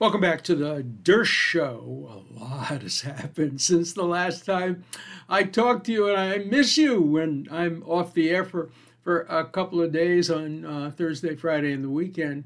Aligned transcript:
Welcome 0.00 0.22
back 0.22 0.42
to 0.44 0.56
the 0.56 0.82
Dersh 0.82 1.26
Show. 1.26 2.24
A 2.36 2.40
lot 2.40 2.82
has 2.82 3.00
happened 3.02 3.60
since 3.60 3.92
the 3.92 4.02
last 4.02 4.44
time 4.44 4.82
I 5.28 5.44
talked 5.44 5.86
to 5.86 5.92
you, 5.92 6.08
and 6.08 6.18
I 6.18 6.38
miss 6.38 6.76
you 6.76 7.00
when 7.00 7.46
I'm 7.48 7.84
off 7.84 8.12
the 8.12 8.28
air 8.28 8.44
for, 8.44 8.70
for 9.04 9.20
a 9.20 9.44
couple 9.44 9.80
of 9.80 9.92
days 9.92 10.32
on 10.32 10.64
uh, 10.64 10.90
Thursday, 10.90 11.36
Friday, 11.36 11.72
and 11.72 11.84
the 11.84 11.90
weekend. 11.90 12.42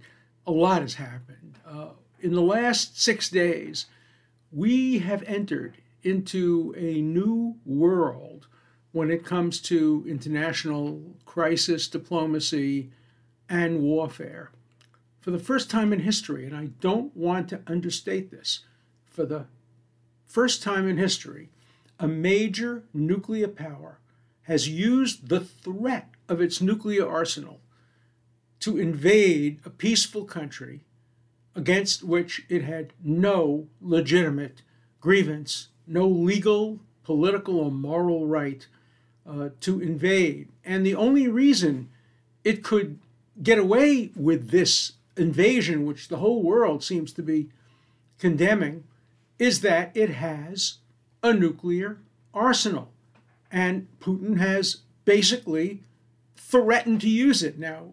A 0.47 0.53
lot 0.53 0.83
has 0.83 0.95
happened. 0.95 1.59
Uh, 1.67 1.89
in 2.21 2.35
the 2.35 2.43
last 2.43 3.01
six 3.01 3.31
days, 3.31 3.87
we 4.53 4.99
have 4.99 5.23
entered 5.23 5.79
into 6.03 6.75
a 6.77 7.01
new 7.01 7.57
world 7.65 8.47
when 8.93 9.11
it 9.11 9.25
comes 9.25 9.59
to 9.63 10.05
international 10.07 11.01
crisis 11.25 11.89
diplomacy 11.89 12.91
and 13.49 13.81
warfare 13.81 14.51
for 15.29 15.33
the 15.33 15.39
first 15.39 15.69
time 15.69 15.93
in 15.93 15.99
history, 16.01 16.47
and 16.47 16.57
I 16.57 16.71
don't 16.81 17.15
want 17.15 17.51
to 17.51 17.61
understate 17.67 18.31
this, 18.31 18.61
for 19.11 19.27
the 19.27 19.45
first 20.25 20.63
time 20.63 20.89
in 20.89 20.97
history, 20.97 21.51
a 22.01 22.09
major 22.09 22.85
nuclear 22.95 23.47
power 23.47 23.99
has 24.45 24.71
used 24.71 25.29
the 25.29 25.41
threat 25.41 26.09
of 26.31 26.41
its 26.41 26.63
nuclear 26.63 27.07
arsenal 27.07 27.61
to 28.61 28.79
invade 28.79 29.61
a 29.67 29.69
peaceful 29.69 30.25
country 30.25 30.81
against 31.55 32.03
which 32.03 32.47
it 32.49 32.65
had 32.65 32.95
no 33.05 33.67
legitimate 33.83 34.63
grievance, 34.99 35.69
no 35.87 36.09
legal, 36.09 36.81
political, 37.05 37.61
or 37.61 37.71
moral 37.71 38.27
right 38.27 38.67
uh, 39.29 39.51
to 39.61 39.79
invade. 39.79 40.49
And 40.65 40.87
the 40.87 40.95
only 40.95 41.29
reason 41.29 41.91
it 42.45 42.65
could 42.65 42.99
get 43.43 43.59
away 43.59 44.11
with 44.17 44.49
this 44.49 44.93
invasion, 45.19 45.85
which 45.85 46.09
the 46.09 46.19
whole 46.19 46.43
world 46.43 46.83
seems 46.83 47.13
to 47.15 47.23
be 47.23 47.51
condemning, 48.19 48.85
is 49.39 49.61
that 49.61 49.97
it 49.97 50.11
has 50.11 50.79
a 51.23 51.33
nuclear 51.33 51.99
arsenal. 52.33 52.91
And 53.51 53.89
Putin 54.01 54.39
has 54.39 54.79
basically 55.05 55.83
threatened 56.37 57.01
to 57.03 57.09
use 57.09 57.43
it. 57.43 57.59
Now, 57.59 57.93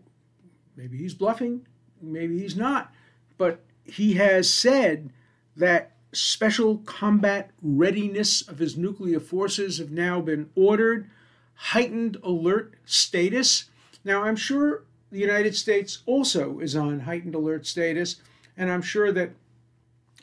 maybe 0.75 0.97
he's 0.97 1.13
bluffing, 1.13 1.65
maybe 2.01 2.39
he's 2.39 2.55
not, 2.55 2.93
but 3.37 3.63
he 3.83 4.15
has 4.15 4.49
said 4.49 5.11
that 5.55 5.91
special 6.11 6.77
combat 6.79 7.51
readiness 7.61 8.41
of 8.41 8.59
his 8.59 8.77
nuclear 8.77 9.19
forces 9.19 9.77
have 9.77 9.91
now 9.91 10.21
been 10.21 10.49
ordered, 10.55 11.09
heightened 11.55 12.17
alert 12.23 12.75
status. 12.85 13.65
Now, 14.03 14.23
I'm 14.23 14.35
sure 14.35 14.83
the 15.15 15.21
United 15.21 15.55
States 15.55 15.99
also 16.05 16.59
is 16.59 16.75
on 16.75 16.99
heightened 16.99 17.35
alert 17.35 17.65
status, 17.65 18.17
and 18.57 18.69
I'm 18.69 18.81
sure 18.81 19.13
that 19.13 19.31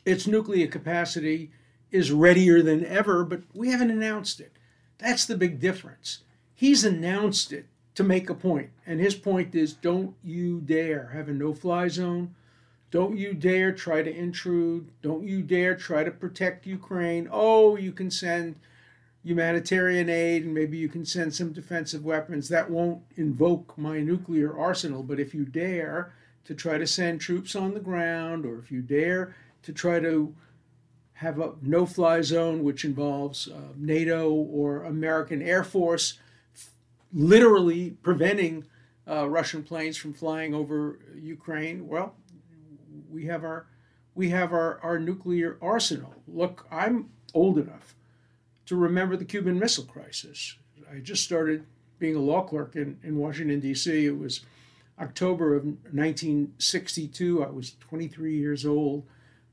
its 0.04 0.26
nuclear 0.26 0.66
capacity 0.66 1.50
is 1.90 2.12
readier 2.12 2.62
than 2.62 2.84
ever, 2.84 3.24
but 3.24 3.40
we 3.54 3.70
haven't 3.70 3.90
announced 3.90 4.38
it. 4.38 4.52
That's 4.98 5.24
the 5.24 5.34
big 5.34 5.60
difference. 5.60 6.18
He's 6.54 6.84
announced 6.84 7.54
it 7.54 7.64
to 7.94 8.04
make 8.04 8.28
a 8.28 8.34
point, 8.34 8.68
and 8.86 9.00
his 9.00 9.14
point 9.14 9.54
is 9.54 9.72
don't 9.72 10.14
you 10.22 10.60
dare 10.60 11.06
have 11.14 11.30
a 11.30 11.32
no 11.32 11.54
fly 11.54 11.88
zone. 11.88 12.34
Don't 12.90 13.16
you 13.16 13.32
dare 13.32 13.72
try 13.72 14.02
to 14.02 14.14
intrude. 14.14 14.90
Don't 15.00 15.26
you 15.26 15.40
dare 15.40 15.74
try 15.74 16.04
to 16.04 16.10
protect 16.10 16.66
Ukraine. 16.66 17.30
Oh, 17.32 17.76
you 17.76 17.92
can 17.92 18.10
send 18.10 18.56
humanitarian 19.24 20.08
aid 20.08 20.44
and 20.44 20.54
maybe 20.54 20.76
you 20.76 20.88
can 20.88 21.04
send 21.04 21.34
some 21.34 21.52
defensive 21.52 22.04
weapons. 22.04 22.48
That 22.48 22.70
won't 22.70 23.02
invoke 23.16 23.76
my 23.78 24.00
nuclear 24.00 24.56
arsenal. 24.56 25.02
But 25.02 25.20
if 25.20 25.34
you 25.34 25.44
dare 25.44 26.12
to 26.44 26.54
try 26.54 26.78
to 26.78 26.86
send 26.86 27.20
troops 27.20 27.54
on 27.54 27.74
the 27.74 27.80
ground, 27.80 28.44
or 28.44 28.58
if 28.58 28.72
you 28.72 28.82
dare 28.82 29.34
to 29.62 29.72
try 29.72 30.00
to 30.00 30.34
have 31.14 31.38
a 31.38 31.52
no 31.62 31.86
fly 31.86 32.20
zone, 32.20 32.64
which 32.64 32.84
involves 32.84 33.46
uh, 33.46 33.72
NATO 33.76 34.30
or 34.32 34.82
American 34.82 35.40
Air 35.40 35.62
Force, 35.62 36.18
literally 37.12 37.90
preventing 38.02 38.64
uh, 39.08 39.28
Russian 39.28 39.62
planes 39.62 39.96
from 39.96 40.14
flying 40.14 40.52
over 40.52 40.98
Ukraine, 41.14 41.86
well, 41.86 42.16
we 43.08 43.26
have 43.26 43.44
our 43.44 43.66
we 44.14 44.28
have 44.30 44.52
our, 44.52 44.78
our 44.82 44.98
nuclear 44.98 45.56
arsenal. 45.62 46.14
Look, 46.28 46.66
I'm 46.70 47.08
old 47.32 47.56
enough 47.56 47.94
to 48.66 48.76
remember 48.76 49.16
the 49.16 49.24
Cuban 49.24 49.58
Missile 49.58 49.84
Crisis. 49.84 50.56
I 50.90 50.98
just 50.98 51.24
started 51.24 51.64
being 51.98 52.16
a 52.16 52.20
law 52.20 52.42
clerk 52.42 52.76
in, 52.76 52.98
in 53.02 53.16
Washington, 53.16 53.60
D.C. 53.60 54.06
It 54.06 54.18
was 54.18 54.40
October 55.00 55.54
of 55.54 55.64
1962. 55.64 57.44
I 57.44 57.50
was 57.50 57.76
23 57.80 58.36
years 58.36 58.66
old. 58.66 59.04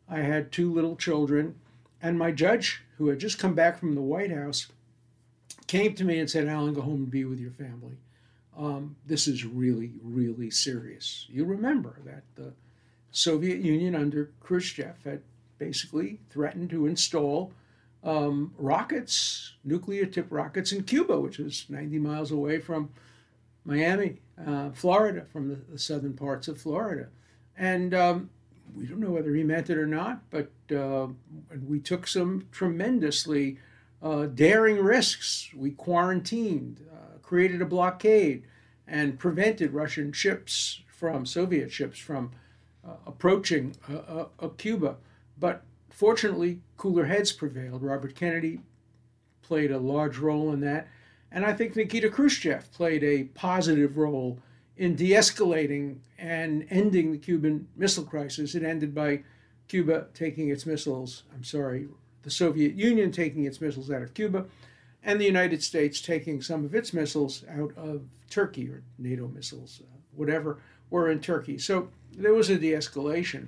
I 0.09 0.20
had 0.20 0.52
two 0.52 0.74
little 0.74 0.96
children, 0.96 1.56
and 2.02 2.18
my 2.18 2.31
judge, 2.31 2.81
who 2.97 3.08
had 3.08 3.20
just 3.20 3.38
come 3.38 3.53
back 3.53 3.78
from 3.78 3.94
the 3.94 4.02
White 4.02 4.31
House, 4.31 4.68
came 5.68 5.94
to 5.94 6.03
me 6.03 6.20
and 6.20 6.30
said, 6.30 6.47
Alan, 6.47 6.74
go 6.74 6.81
home 6.81 6.96
and 6.96 7.12
be 7.12 7.26
with 7.26 7.40
your 7.40 7.52
family. 7.52 7.97
Um, 8.58 8.96
this 9.06 9.28
is 9.28 9.46
really, 9.46 9.94
really 10.03 10.50
serious. 10.50 11.28
You 11.29 11.46
remember 11.46 12.00
that 12.05 12.23
the 12.35 12.53
Soviet 13.12 13.59
Union 13.59 13.96
under 13.96 14.32
Khrushchev 14.40 14.96
had 15.03 15.22
basically 15.59 16.20
threatened 16.29 16.72
to 16.72 16.88
install 16.88 17.53
um, 18.03 18.53
rockets, 18.57 19.53
nuclear 19.63 20.05
tipped 20.05 20.31
rockets 20.31 20.72
in 20.72 20.84
Cuba, 20.84 21.19
which 21.19 21.40
is 21.40 21.66
90 21.69 21.99
miles 21.99 22.31
away 22.31 22.59
from 22.59 22.90
Miami, 23.66 24.19
uh, 24.46 24.69
Florida, 24.72 25.25
from 25.31 25.49
the, 25.49 25.55
the, 25.55 25.78
southern 25.78 26.13
parts 26.13 26.47
of 26.47 26.59
Florida. 26.59 27.07
And 27.57 27.93
um, 27.93 28.29
we 28.73 28.85
don't 28.85 28.99
know 28.99 29.11
whether 29.11 29.34
he 29.35 29.43
meant 29.43 29.69
it 29.69 29.78
or 29.78 29.85
not, 29.85 30.22
but 30.29 30.49
uh, 30.73 31.07
we 31.67 31.79
took 31.79 32.07
some 32.07 32.47
tremendously 32.51 33.57
uh, 34.02 34.28
daring 34.28 34.78
risks. 34.78 35.49
We 35.53 35.72
quarantined, 35.72 36.85
uh, 36.91 37.17
created 37.22 37.61
a 37.61 37.66
blockade, 37.66 38.43
and 38.87 39.19
prevented 39.19 39.73
Russian 39.73 40.13
ships 40.13 40.81
from, 40.87 41.25
Soviet 41.25 41.72
ships 41.72 41.99
from 41.99 42.31
uh, 42.87 42.93
approaching 43.05 43.75
uh, 43.87 44.25
Cuba. 44.57 44.95
But 45.37 45.63
Fortunately, 45.90 46.62
cooler 46.78 47.06
heads 47.06 47.32
prevailed. 47.32 47.84
Robert 47.84 48.16
Kennedy 48.16 48.62
played 49.41 49.72
a 49.72 49.80
large 49.80 50.18
role 50.18 50.53
in 50.53 50.62
that. 50.62 50.88
And 51.32 51.46
I 51.46 51.53
think 51.53 51.76
Nikita 51.76 52.09
Khrushchev 52.09 52.72
played 52.72 53.03
a 53.03 53.26
positive 53.36 53.97
role 53.97 54.40
in 54.78 54.96
de 54.96 55.12
escalating 55.12 55.97
and 56.18 56.66
ending 56.70 57.12
the 57.12 57.18
Cuban 57.18 57.68
Missile 57.76 58.06
Crisis. 58.06 58.56
It 58.56 58.64
ended 58.64 58.96
by 58.96 59.24
Cuba 59.68 60.08
taking 60.14 60.50
its 60.50 60.66
missiles, 60.66 61.24
I'm 61.34 61.44
sorry, 61.44 61.88
the 62.24 62.32
Soviet 62.32 62.76
Union 62.76 63.12
taking 63.12 63.46
its 63.46 63.62
missiles 63.62 63.91
out 63.91 64.02
of 64.02 64.14
Cuba, 64.14 64.46
and 65.03 65.20
the 65.20 65.26
United 65.26 65.64
States 65.64 66.02
taking 66.02 66.41
some 66.41 66.66
of 66.66 66.74
its 66.76 66.94
missiles 66.94 67.44
out 67.50 67.72
of 67.78 68.02
Turkey 68.30 68.70
or 68.70 68.84
NATO 68.97 69.28
missiles, 69.28 69.82
uh, 69.84 69.97
whatever, 70.16 70.59
were 70.90 71.09
in 71.09 71.20
Turkey. 71.20 71.58
So 71.58 71.90
there 72.16 72.34
was 72.34 72.50
a 72.50 72.58
de 72.58 72.72
escalation. 72.72 73.47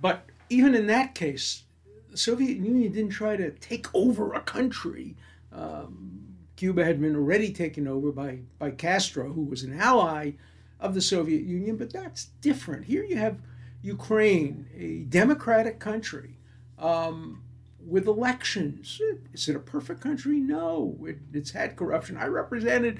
But 0.00 0.24
even 0.48 0.74
in 0.74 0.86
that 0.86 1.14
case, 1.14 1.64
the 2.10 2.16
Soviet 2.16 2.56
Union 2.56 2.92
didn't 2.92 3.10
try 3.10 3.36
to 3.36 3.50
take 3.50 3.86
over 3.94 4.32
a 4.32 4.40
country. 4.40 5.16
Um, 5.52 6.36
Cuba 6.56 6.84
had 6.84 7.00
been 7.00 7.14
already 7.14 7.52
taken 7.52 7.86
over 7.86 8.10
by, 8.10 8.40
by 8.58 8.70
Castro, 8.72 9.32
who 9.32 9.44
was 9.44 9.62
an 9.62 9.78
ally 9.78 10.32
of 10.80 10.94
the 10.94 11.00
Soviet 11.00 11.42
Union, 11.42 11.76
but 11.76 11.92
that's 11.92 12.26
different. 12.40 12.84
Here 12.86 13.04
you 13.04 13.16
have 13.16 13.38
Ukraine, 13.82 14.66
a 14.76 15.00
democratic 15.10 15.78
country 15.78 16.36
um, 16.78 17.42
with 17.84 18.06
elections. 18.06 19.00
Is 19.32 19.48
it 19.48 19.56
a 19.56 19.60
perfect 19.60 20.00
country? 20.00 20.38
No, 20.40 20.96
it, 21.02 21.18
it's 21.32 21.52
had 21.52 21.76
corruption. 21.76 22.16
I 22.16 22.26
represented 22.26 22.98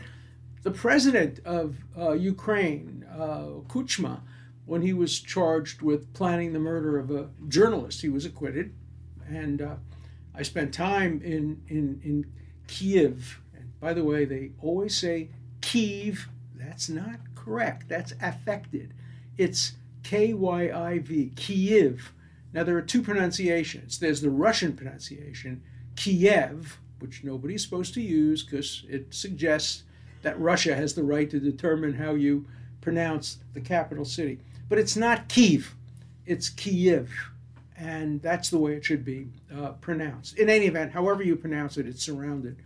the 0.63 0.71
president 0.71 1.41
of 1.45 1.77
uh, 1.97 2.13
Ukraine, 2.13 3.05
uh, 3.13 3.63
Kuchma, 3.69 4.21
when 4.69 4.83
he 4.83 4.93
was 4.93 5.19
charged 5.19 5.81
with 5.81 6.13
planning 6.13 6.53
the 6.53 6.59
murder 6.59 6.99
of 6.99 7.11
a 7.11 7.31
journalist. 7.49 8.03
He 8.03 8.11
was 8.11 8.27
acquitted, 8.27 8.75
and 9.27 9.63
uh, 9.63 9.77
I 10.35 10.43
spent 10.43 10.75
time 10.75 11.23
in 11.25 11.63
in 11.69 12.01
in 12.05 12.27
Kiev. 12.67 13.41
And 13.57 13.81
by 13.81 13.95
the 13.95 14.05
way, 14.05 14.27
they 14.27 14.53
always 14.61 14.95
say 14.97 15.31
Kiev. 15.63 16.29
That's 16.55 16.91
not 16.91 17.19
correct. 17.35 17.89
That's 17.89 18.13
affected. 18.21 18.93
It's 19.39 19.73
K 20.03 20.35
Y 20.35 20.71
I 20.71 20.99
V, 20.99 21.33
Kiev. 21.35 22.13
Now 22.53 22.63
there 22.63 22.77
are 22.77 22.83
two 22.83 23.03
pronunciations. 23.03 23.99
There's 23.99 24.21
the 24.21 24.31
Russian 24.31 24.75
pronunciation, 24.77 25.63
Kiev, 25.97 26.79
which 26.99 27.25
nobody's 27.25 27.65
supposed 27.65 27.95
to 27.95 28.03
use 28.03 28.43
because 28.43 28.85
it 28.87 29.15
suggests 29.15 29.85
that 30.21 30.39
Russia 30.39 30.75
has 30.75 30.93
the 30.93 31.05
right 31.05 31.31
to 31.31 31.41
determine 31.41 31.95
how 31.95 32.15
you 32.15 32.47
pronounce 32.83 33.39
the 33.55 33.61
capital 33.61 34.05
city. 34.05 34.41
But 34.69 34.79
it's 34.79 34.97
not 34.97 35.29
Kiev, 35.29 35.75
it's 36.27 36.49
Kiev. 36.49 37.11
And 37.77 38.21
that's 38.23 38.51
the 38.51 38.59
way 38.59 38.75
it 38.75 38.85
should 38.85 39.05
be 39.05 39.29
uh, 39.55 39.73
pronounced. 39.81 40.37
In 40.37 40.51
any 40.51 40.67
event, 40.67 40.93
however 40.93 41.23
you 41.23 41.37
pronounce 41.37 41.77
it, 41.77 41.87
it's 41.87 42.03
surrounded 42.03 42.57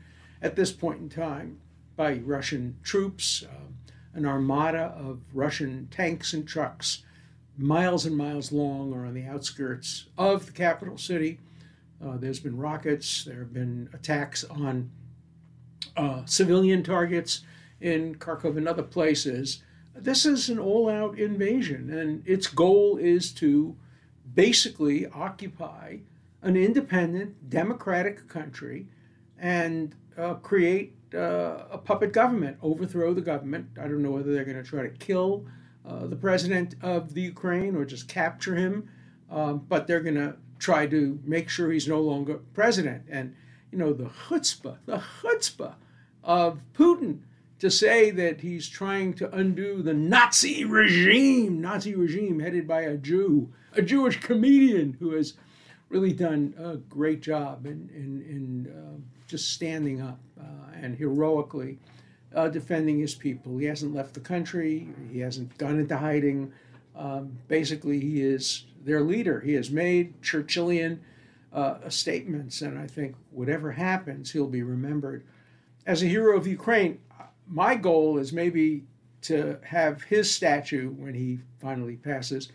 at 0.41 0.57
this 0.57 0.73
point 0.73 1.01
in 1.01 1.11
time 1.11 1.59
by 1.97 2.15
Russian 2.25 2.77
troops, 2.83 3.45
uh, 3.45 3.69
an 4.15 4.25
armada 4.25 4.95
of 4.97 5.21
Russian 5.35 5.89
tanks 5.91 6.33
and 6.33 6.49
trucks 6.49 7.03
miles 7.57 8.07
and 8.07 8.17
miles 8.17 8.53
long 8.53 8.93
are 8.93 9.07
on 9.07 9.15
the 9.15 9.25
outskirts 9.25 10.07
of 10.17 10.47
the 10.47 10.53
capital 10.53 10.99
city. 10.99 11.39
Uh, 12.05 12.17
there's 12.17 12.41
been 12.41 12.57
rockets, 12.57 13.25
there 13.25 13.41
have 13.41 13.53
been 13.53 13.89
attacks 13.93 14.45
on 14.45 14.91
uh, 15.97 16.25
civilian 16.25 16.83
targets 16.83 17.43
in 17.81 18.15
Kharkov 18.17 18.57
and 18.57 18.67
other 18.67 18.83
places. 18.83 19.63
This 19.95 20.25
is 20.27 20.49
an 20.49 20.59
all 20.59 20.89
out 20.89 21.19
invasion, 21.19 21.93
and 21.93 22.27
its 22.27 22.47
goal 22.47 22.97
is 22.97 23.31
to 23.33 23.77
basically 24.35 25.07
occupy 25.07 25.99
an 26.43 26.57
independent, 26.57 27.51
democratic 27.51 28.29
country 28.29 28.89
and 29.39 29.95
uh, 30.17 30.35
create 30.35 30.95
uh, 31.15 31.65
a 31.71 31.79
puppet 31.79 32.13
government, 32.13 32.57
overthrow 32.63 33.13
the 33.13 33.21
government. 33.21 33.67
I 33.79 33.83
don't 33.83 34.03
know 34.03 34.11
whether 34.11 34.33
they're 34.33 34.45
going 34.45 34.63
to 34.63 34.69
try 34.69 34.83
to 34.83 34.89
kill 34.89 35.47
uh, 35.87 36.07
the 36.07 36.17
president 36.17 36.75
of 36.83 37.15
the 37.15 37.23
Ukraine 37.23 37.77
or 37.77 37.85
just 37.85 38.09
capture 38.09 38.55
him, 38.55 38.89
um, 39.31 39.65
but 39.69 39.87
they're 39.87 40.01
going 40.01 40.15
to 40.17 40.37
try 40.59 40.87
to 40.87 41.21
make 41.25 41.49
sure 41.49 41.71
he's 41.71 41.89
no 41.89 42.01
longer 42.01 42.41
president. 42.55 43.05
And, 43.11 43.35
you 43.71 43.79
know, 43.79 43.93
the 43.93 44.05
chutzpah, 44.05 44.79
the 44.87 45.03
chutzpah 45.23 45.75
of 46.25 46.61
Putin 46.73 47.21
to 47.63 47.71
say 47.71 48.11
that 48.11 48.41
he's 48.41 48.69
trying 48.69 49.15
to 49.15 49.33
undo 49.33 49.83
the 49.83 49.95
Nazi 49.95 50.65
regime, 50.65 51.61
Nazi 51.61 51.95
regime 51.95 52.41
headed 52.41 52.67
by 52.67 52.81
a 52.81 52.97
Jew, 52.97 53.53
a 53.75 53.81
Jewish 53.81 54.19
comedian 54.19 54.97
who 54.99 55.13
has 55.13 55.35
really 55.89 56.13
done 56.13 56.55
a 56.59 56.79
great 56.79 57.23
job 57.23 57.65
in, 57.65 57.89
in, 57.95 58.25
in 58.29 58.75
uh, 58.77 59.01
just 59.29 59.53
standing 59.53 60.03
up 60.03 60.19
uh, 60.41 60.73
and 60.75 60.97
heroically 60.97 61.79
uh, 62.35 62.49
defending 62.49 62.99
his 62.99 63.15
people. 63.15 63.57
He 63.59 63.67
hasn't 63.67 63.95
left 63.95 64.15
the 64.15 64.21
country, 64.21 64.89
he 65.13 65.21
hasn't 65.21 65.57
gone 65.57 65.79
into 65.79 65.97
hiding. 65.97 66.53
Um, 66.97 67.39
basically, 67.47 68.01
he 68.01 68.23
is 68.23 68.65
their 68.85 69.03
leader. 69.03 69.39
He 69.39 69.53
has 69.53 69.71
made 69.71 70.21
Churchillian 70.21 70.99
uh, 71.53 71.89
statements, 71.91 72.61
and 72.61 72.77
I 72.77 72.89
think 72.89 73.15
whatever 73.31 73.71
happens, 73.71 74.33
he'll 74.33 74.49
be 74.49 74.65
remembered 74.65 75.23
as 75.87 76.03
a 76.03 76.07
hero 76.07 76.37
of 76.37 76.49
Ukraine. 76.49 76.99
My 77.55 77.75
goal 77.75 78.17
is 78.17 78.33
maybe 78.33 78.85
to 79.23 79.59
have 79.63 80.05
his 80.05 80.35
statue, 80.35 80.89
when 80.93 81.13
he 81.13 81.41
finally 81.61 81.97
passes, 81.97 82.51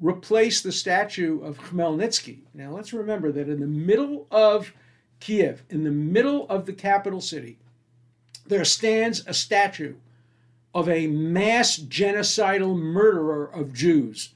replace 0.00 0.60
the 0.60 0.72
statue 0.72 1.40
of 1.42 1.60
Khmelnytsky. 1.60 2.40
Now, 2.52 2.72
let's 2.72 2.92
remember 2.92 3.30
that 3.30 3.48
in 3.48 3.60
the 3.60 3.68
middle 3.68 4.26
of 4.32 4.74
Kiev, 5.20 5.62
in 5.70 5.84
the 5.84 5.92
middle 5.92 6.48
of 6.48 6.66
the 6.66 6.72
capital 6.72 7.20
city, 7.20 7.60
there 8.44 8.64
stands 8.64 9.22
a 9.28 9.32
statue 9.32 9.94
of 10.74 10.88
a 10.88 11.06
mass 11.06 11.78
genocidal 11.78 12.76
murderer 12.76 13.46
of 13.46 13.72
Jews, 13.72 14.30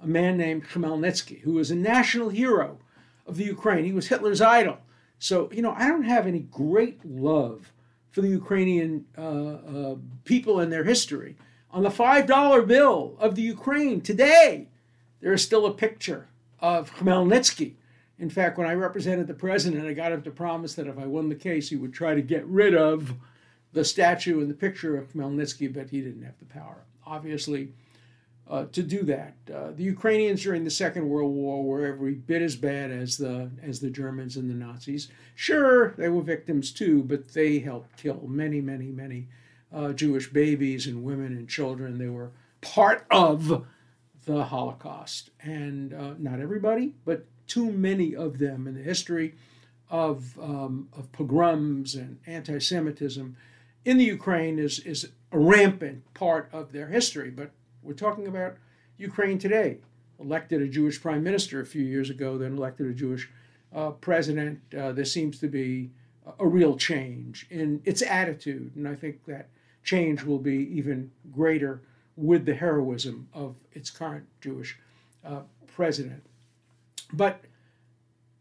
a 0.00 0.06
man 0.06 0.38
named 0.38 0.68
Khmelnytsky, 0.68 1.42
who 1.42 1.52
was 1.52 1.70
a 1.70 1.76
national 1.76 2.30
hero 2.30 2.78
of 3.26 3.36
the 3.36 3.44
Ukraine. 3.44 3.84
He 3.84 3.92
was 3.92 4.08
Hitler's 4.08 4.40
idol. 4.40 4.78
So, 5.18 5.50
you 5.52 5.60
know, 5.60 5.74
I 5.76 5.86
don't 5.86 6.04
have 6.04 6.26
any 6.26 6.38
great 6.38 7.04
love 7.04 7.72
for 8.10 8.20
the 8.20 8.28
Ukrainian 8.28 9.06
uh, 9.16 9.22
uh, 9.22 9.96
people 10.24 10.60
and 10.60 10.72
their 10.72 10.84
history. 10.84 11.36
On 11.70 11.82
the 11.82 11.90
$5 11.90 12.66
bill 12.66 13.16
of 13.20 13.36
the 13.36 13.42
Ukraine 13.42 14.00
today, 14.00 14.68
there 15.20 15.32
is 15.32 15.42
still 15.42 15.66
a 15.66 15.72
picture 15.72 16.28
of 16.58 16.92
Khmelnytsky. 16.96 17.74
In 18.18 18.28
fact, 18.28 18.58
when 18.58 18.66
I 18.66 18.74
represented 18.74 19.26
the 19.26 19.34
president, 19.34 19.86
I 19.86 19.92
got 19.92 20.12
him 20.12 20.22
to 20.22 20.30
promise 20.30 20.74
that 20.74 20.88
if 20.88 20.98
I 20.98 21.06
won 21.06 21.28
the 21.28 21.34
case, 21.34 21.70
he 21.70 21.76
would 21.76 21.92
try 21.92 22.14
to 22.14 22.20
get 22.20 22.44
rid 22.46 22.74
of 22.74 23.14
the 23.72 23.84
statue 23.84 24.40
and 24.40 24.50
the 24.50 24.54
picture 24.54 24.96
of 24.96 25.12
Khmelnytsky, 25.12 25.72
but 25.72 25.90
he 25.90 26.00
didn't 26.00 26.24
have 26.24 26.38
the 26.38 26.44
power, 26.46 26.84
obviously, 27.06 27.72
uh, 28.50 28.64
to 28.72 28.82
do 28.82 29.04
that. 29.04 29.34
Uh, 29.54 29.70
the 29.70 29.84
Ukrainians 29.84 30.42
during 30.42 30.64
the 30.64 30.70
Second 30.70 31.08
World 31.08 31.32
War 31.32 31.62
were 31.62 31.86
every 31.86 32.14
bit 32.14 32.42
as 32.42 32.56
bad 32.56 32.90
as 32.90 33.16
the 33.16 33.48
as 33.62 33.78
the 33.78 33.90
Germans 33.90 34.36
and 34.36 34.50
the 34.50 34.54
Nazis. 34.54 35.08
Sure, 35.36 35.92
they 35.92 36.08
were 36.08 36.22
victims 36.22 36.72
too, 36.72 37.04
but 37.04 37.32
they 37.32 37.60
helped 37.60 37.96
kill 37.96 38.26
many, 38.26 38.60
many, 38.60 38.86
many 38.86 39.28
uh, 39.72 39.92
Jewish 39.92 40.32
babies 40.32 40.88
and 40.88 41.04
women 41.04 41.36
and 41.36 41.48
children. 41.48 41.96
They 41.96 42.08
were 42.08 42.32
part 42.60 43.06
of 43.10 43.64
the 44.24 44.44
Holocaust, 44.44 45.30
and 45.40 45.94
uh, 45.94 46.14
not 46.18 46.40
everybody, 46.40 46.94
but 47.04 47.24
too 47.46 47.70
many 47.70 48.16
of 48.16 48.38
them 48.38 48.66
in 48.66 48.74
the 48.74 48.82
history 48.82 49.36
of 49.88 50.36
um, 50.40 50.88
of 50.92 51.12
pogroms 51.12 51.94
and 51.94 52.18
anti-Semitism 52.26 53.36
in 53.84 53.96
the 53.96 54.04
Ukraine 54.04 54.58
is, 54.58 54.78
is 54.80 55.10
a 55.32 55.38
rampant 55.38 56.12
part 56.14 56.48
of 56.52 56.72
their 56.72 56.88
history. 56.88 57.30
But 57.30 57.50
we're 57.82 57.92
talking 57.94 58.26
about 58.26 58.56
Ukraine 58.98 59.38
today. 59.38 59.78
Elected 60.18 60.60
a 60.60 60.68
Jewish 60.68 61.00
prime 61.00 61.22
minister 61.22 61.60
a 61.60 61.66
few 61.66 61.82
years 61.82 62.10
ago, 62.10 62.36
then 62.36 62.56
elected 62.56 62.86
a 62.86 62.94
Jewish 62.94 63.28
uh, 63.74 63.90
president. 63.90 64.60
Uh, 64.76 64.92
there 64.92 65.04
seems 65.04 65.38
to 65.40 65.48
be 65.48 65.90
a 66.38 66.46
real 66.46 66.76
change 66.76 67.46
in 67.50 67.80
its 67.84 68.02
attitude, 68.02 68.72
and 68.76 68.86
I 68.86 68.94
think 68.94 69.24
that 69.24 69.48
change 69.82 70.22
will 70.22 70.38
be 70.38 70.68
even 70.76 71.10
greater 71.32 71.82
with 72.16 72.44
the 72.44 72.54
heroism 72.54 73.28
of 73.32 73.56
its 73.72 73.90
current 73.90 74.26
Jewish 74.40 74.78
uh, 75.24 75.40
president. 75.66 76.22
But 77.12 77.44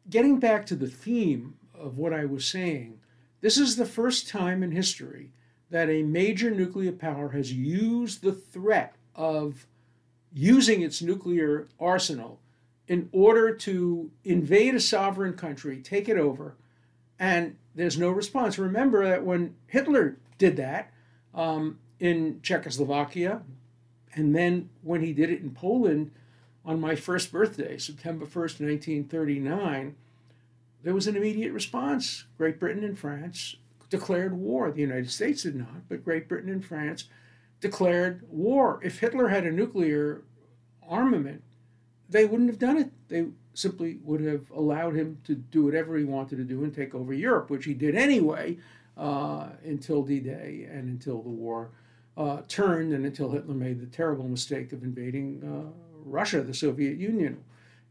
getting 0.10 0.39
back 0.39 0.65
to 0.67 0.75
the 0.75 0.89
theme 0.89 1.55
of 1.74 1.98
what 1.98 2.13
I 2.13 2.25
was 2.25 2.46
saying, 2.46 3.00
this 3.41 3.58
is 3.58 3.77
the 3.77 3.86
first 3.86 4.27
time 4.27 4.63
in 4.63 4.72
history 4.72 5.31
that 5.69 5.89
a 5.89 6.03
major 6.03 6.51
nuclear 6.51 6.91
power 6.91 7.29
has 7.29 7.53
used 7.53 8.22
the 8.22 8.34
threat 8.34 8.96
of 9.19 9.67
using 10.33 10.81
its 10.81 11.01
nuclear 11.01 11.67
arsenal 11.79 12.39
in 12.88 13.09
order 13.11 13.53
to 13.53 14.09
invade 14.23 14.73
a 14.73 14.79
sovereign 14.79 15.33
country, 15.33 15.77
take 15.77 16.07
it 16.09 16.17
over, 16.17 16.55
and 17.19 17.57
there's 17.75 17.99
no 17.99 18.09
response. 18.09 18.57
Remember 18.57 19.07
that 19.07 19.25
when 19.25 19.55
Hitler 19.67 20.17
did 20.39 20.55
that 20.55 20.91
um, 21.35 21.77
in 21.99 22.39
Czechoslovakia, 22.41 23.41
and 24.15 24.35
then 24.35 24.69
when 24.81 25.01
he 25.01 25.13
did 25.13 25.29
it 25.29 25.41
in 25.41 25.51
Poland 25.51 26.11
on 26.65 26.79
my 26.79 26.95
first 26.95 27.31
birthday, 27.31 27.77
September 27.77 28.25
1st, 28.25 28.61
1939, 28.61 29.95
there 30.81 30.93
was 30.93 31.07
an 31.07 31.17
immediate 31.17 31.51
response. 31.51 32.23
Great 32.38 32.57
Britain 32.59 32.85
and 32.85 32.97
France 32.97 33.57
declared 33.89 34.33
war. 34.33 34.71
The 34.71 34.81
United 34.81 35.11
States 35.11 35.43
did 35.43 35.55
not, 35.55 35.89
but 35.89 36.05
Great 36.05 36.29
Britain 36.29 36.49
and 36.49 36.63
France 36.63 37.05
declared 37.59 38.23
war. 38.29 38.79
If 38.83 38.99
Hitler 38.99 39.27
had 39.27 39.45
a 39.45 39.51
nuclear 39.51 40.23
armament, 40.87 41.43
they 42.09 42.25
wouldn't 42.25 42.49
have 42.49 42.59
done 42.59 42.77
it. 42.77 42.91
They 43.07 43.27
simply 43.53 43.99
would 44.03 44.21
have 44.21 44.49
allowed 44.51 44.95
him 44.95 45.19
to 45.25 45.35
do 45.35 45.63
whatever 45.65 45.97
he 45.97 46.05
wanted 46.05 46.37
to 46.37 46.43
do 46.43 46.63
and 46.63 46.73
take 46.73 46.95
over 46.95 47.13
Europe, 47.13 47.49
which 47.49 47.65
he 47.65 47.73
did 47.73 47.95
anyway 47.95 48.57
uh, 48.97 49.49
until 49.63 50.03
D 50.03 50.19
Day 50.19 50.67
and 50.71 50.89
until 50.89 51.21
the 51.21 51.29
war 51.29 51.71
uh, 52.17 52.41
turned 52.47 52.93
and 52.93 53.05
until 53.05 53.31
Hitler 53.31 53.55
made 53.55 53.79
the 53.79 53.85
terrible 53.85 54.27
mistake 54.27 54.73
of 54.73 54.83
invading 54.83 55.41
uh, 55.43 55.71
Russia, 56.03 56.41
the 56.41 56.53
Soviet 56.53 56.97
Union. 56.97 57.43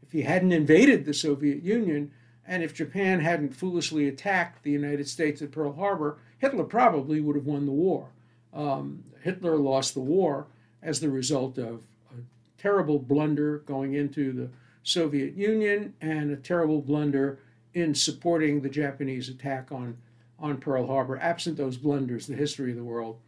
If 0.03 0.11
he 0.11 0.21
hadn't 0.21 0.51
invaded 0.51 1.05
the 1.05 1.13
Soviet 1.13 1.63
Union, 1.63 2.11
and 2.45 2.63
if 2.63 2.73
Japan 2.73 3.19
hadn't 3.19 3.55
foolishly 3.55 4.07
attacked 4.07 4.63
the 4.63 4.71
United 4.71 5.07
States 5.07 5.41
at 5.41 5.51
Pearl 5.51 5.73
Harbor, 5.73 6.17
Hitler 6.39 6.63
probably 6.63 7.21
would 7.21 7.35
have 7.35 7.45
won 7.45 7.65
the 7.65 7.71
war. 7.71 8.09
Um, 8.53 9.03
Hitler 9.21 9.57
lost 9.57 9.93
the 9.93 9.99
war 9.99 10.47
as 10.81 10.99
the 10.99 11.09
result 11.09 11.57
of 11.57 11.81
a 12.11 12.21
terrible 12.57 12.99
blunder 12.99 13.59
going 13.59 13.93
into 13.93 14.31
the 14.31 14.49
Soviet 14.83 15.35
Union 15.35 15.93
and 16.01 16.31
a 16.31 16.37
terrible 16.37 16.81
blunder 16.81 17.39
in 17.73 17.93
supporting 17.93 18.61
the 18.61 18.69
Japanese 18.69 19.29
attack 19.29 19.71
on, 19.71 19.97
on 20.39 20.57
Pearl 20.57 20.87
Harbor. 20.87 21.17
Absent 21.17 21.57
those 21.57 21.77
blunders, 21.77 22.27
the 22.27 22.35
history 22.35 22.71
of 22.71 22.77
the 22.77 22.83
world 22.83 23.19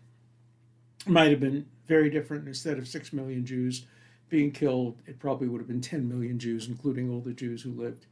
might 1.05 1.29
have 1.29 1.39
been 1.39 1.65
very 1.87 2.09
different. 2.09 2.47
Instead 2.47 2.77
of 2.77 2.87
six 2.87 3.13
million 3.13 3.45
Jews 3.45 3.85
being 4.29 4.51
killed, 4.51 4.97
it 5.05 5.19
probably 5.19 5.47
would 5.47 5.59
have 5.59 5.67
been 5.67 5.81
10 5.81 6.07
million 6.07 6.39
Jews, 6.39 6.67
including 6.67 7.09
all 7.09 7.19
the 7.19 7.33
Jews 7.33 7.61
who 7.61 7.71
lived 7.71 8.05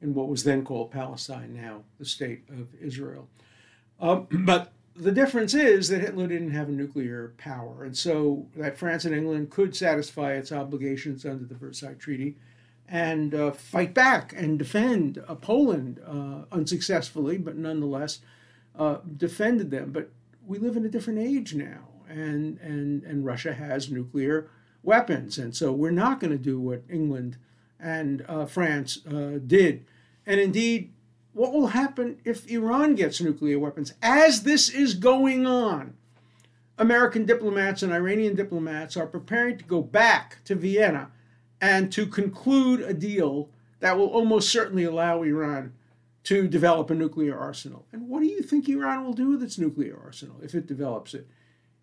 in 0.00 0.14
what 0.14 0.28
was 0.28 0.44
then 0.44 0.64
called 0.64 0.90
Palestine, 0.90 1.54
now 1.54 1.82
the 1.98 2.04
state 2.04 2.44
of 2.48 2.68
Israel. 2.80 3.28
Um, 4.00 4.26
but 4.30 4.72
the 5.00 5.12
difference 5.12 5.54
is 5.54 5.88
that 5.88 6.02
Hitler 6.02 6.26
didn't 6.26 6.50
have 6.50 6.68
a 6.68 6.72
nuclear 6.72 7.32
power, 7.38 7.84
and 7.84 7.96
so 7.96 8.46
that 8.56 8.78
France 8.78 9.04
and 9.04 9.14
England 9.14 9.50
could 9.50 9.74
satisfy 9.74 10.32
its 10.32 10.52
obligations 10.52 11.24
under 11.24 11.44
the 11.44 11.54
Versailles 11.54 11.96
Treaty 11.98 12.36
and 12.86 13.34
uh, 13.34 13.50
fight 13.52 13.94
back 13.94 14.34
and 14.36 14.58
defend 14.58 15.22
uh, 15.26 15.34
Poland 15.36 16.00
uh, 16.06 16.44
unsuccessfully, 16.52 17.38
but 17.38 17.56
nonetheless 17.56 18.18
uh, 18.78 18.98
defended 19.16 19.70
them. 19.70 19.90
But 19.90 20.10
we 20.46 20.58
live 20.58 20.76
in 20.76 20.84
a 20.84 20.90
different 20.90 21.20
age 21.20 21.54
now, 21.54 21.88
and, 22.08 22.58
and, 22.58 23.02
and 23.04 23.24
Russia 23.24 23.54
has 23.54 23.90
nuclear 23.90 24.50
weapons, 24.82 25.38
and 25.38 25.56
so 25.56 25.72
we're 25.72 25.90
not 25.90 26.20
going 26.20 26.32
to 26.32 26.38
do 26.38 26.60
what 26.60 26.82
England 26.90 27.36
and 27.78 28.24
uh, 28.28 28.44
France 28.44 29.06
uh, 29.06 29.38
did. 29.46 29.86
And 30.26 30.40
indeed, 30.40 30.92
what 31.32 31.52
will 31.52 31.68
happen 31.68 32.18
if 32.24 32.50
Iran 32.50 32.94
gets 32.94 33.20
nuclear 33.20 33.58
weapons? 33.58 33.94
As 34.02 34.42
this 34.42 34.68
is 34.68 34.94
going 34.94 35.46
on, 35.46 35.94
American 36.78 37.26
diplomats 37.26 37.82
and 37.82 37.92
Iranian 37.92 38.34
diplomats 38.34 38.96
are 38.96 39.06
preparing 39.06 39.58
to 39.58 39.64
go 39.64 39.82
back 39.82 40.38
to 40.44 40.54
Vienna 40.54 41.10
and 41.60 41.92
to 41.92 42.06
conclude 42.06 42.80
a 42.80 42.94
deal 42.94 43.50
that 43.80 43.96
will 43.96 44.08
almost 44.08 44.50
certainly 44.50 44.84
allow 44.84 45.22
Iran 45.22 45.74
to 46.24 46.48
develop 46.48 46.90
a 46.90 46.94
nuclear 46.94 47.38
arsenal. 47.38 47.86
And 47.92 48.08
what 48.08 48.20
do 48.20 48.26
you 48.26 48.42
think 48.42 48.68
Iran 48.68 49.04
will 49.04 49.12
do 49.12 49.28
with 49.28 49.42
its 49.42 49.58
nuclear 49.58 49.98
arsenal 50.02 50.36
if 50.42 50.54
it 50.54 50.66
develops 50.66 51.14
it? 51.14 51.26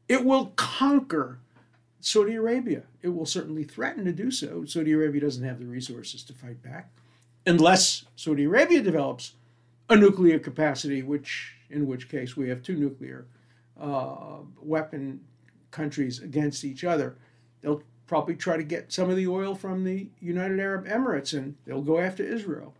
It 0.08 0.25
will 0.25 0.54
conquer 0.56 1.39
Saudi 2.00 2.36
Arabia. 2.36 2.84
It 3.01 3.10
will 3.10 3.25
certainly 3.25 3.63
threaten 3.63 4.06
to 4.06 4.12
do 4.12 4.32
so. 4.32 4.66
Saudi 4.66 4.92
Arabia 4.92 5.22
doesn't 5.22 5.44
have 5.44 5.60
the 5.60 5.66
resources 5.66 6.24
to 6.24 6.34
fight 6.34 6.62
back 6.62 6.92
unless 7.48 8.06
Saudi 8.16 8.44
Arabia 8.44 8.82
develops 8.82 9.34
a 9.89 9.96
nuclear 9.96 10.39
capacity, 10.39 11.01
which 11.01 11.53
in 11.70 11.88
which 11.88 12.10
case 12.10 12.36
we 12.36 12.50
have 12.50 12.62
two 12.62 12.75
nuclear 12.75 13.25
uh, 13.79 14.38
weapon 14.62 15.22
countries 15.72 16.20
against 16.20 16.63
each 16.63 16.84
other. 16.84 17.15
They'll 17.62 17.84
probably 18.08 18.36
try 18.36 18.58
to 18.58 18.63
get 18.63 18.91
some 18.91 19.10
of 19.10 19.17
the 19.17 19.27
oil 19.27 19.53
from 19.53 19.84
the 19.84 20.08
United 20.20 20.60
Arab 20.60 20.88
Emirates 20.88 21.38
and 21.38 21.56
they'll 21.65 21.82
go 21.82 22.00
after 22.00 22.24
Israel. 22.24 22.74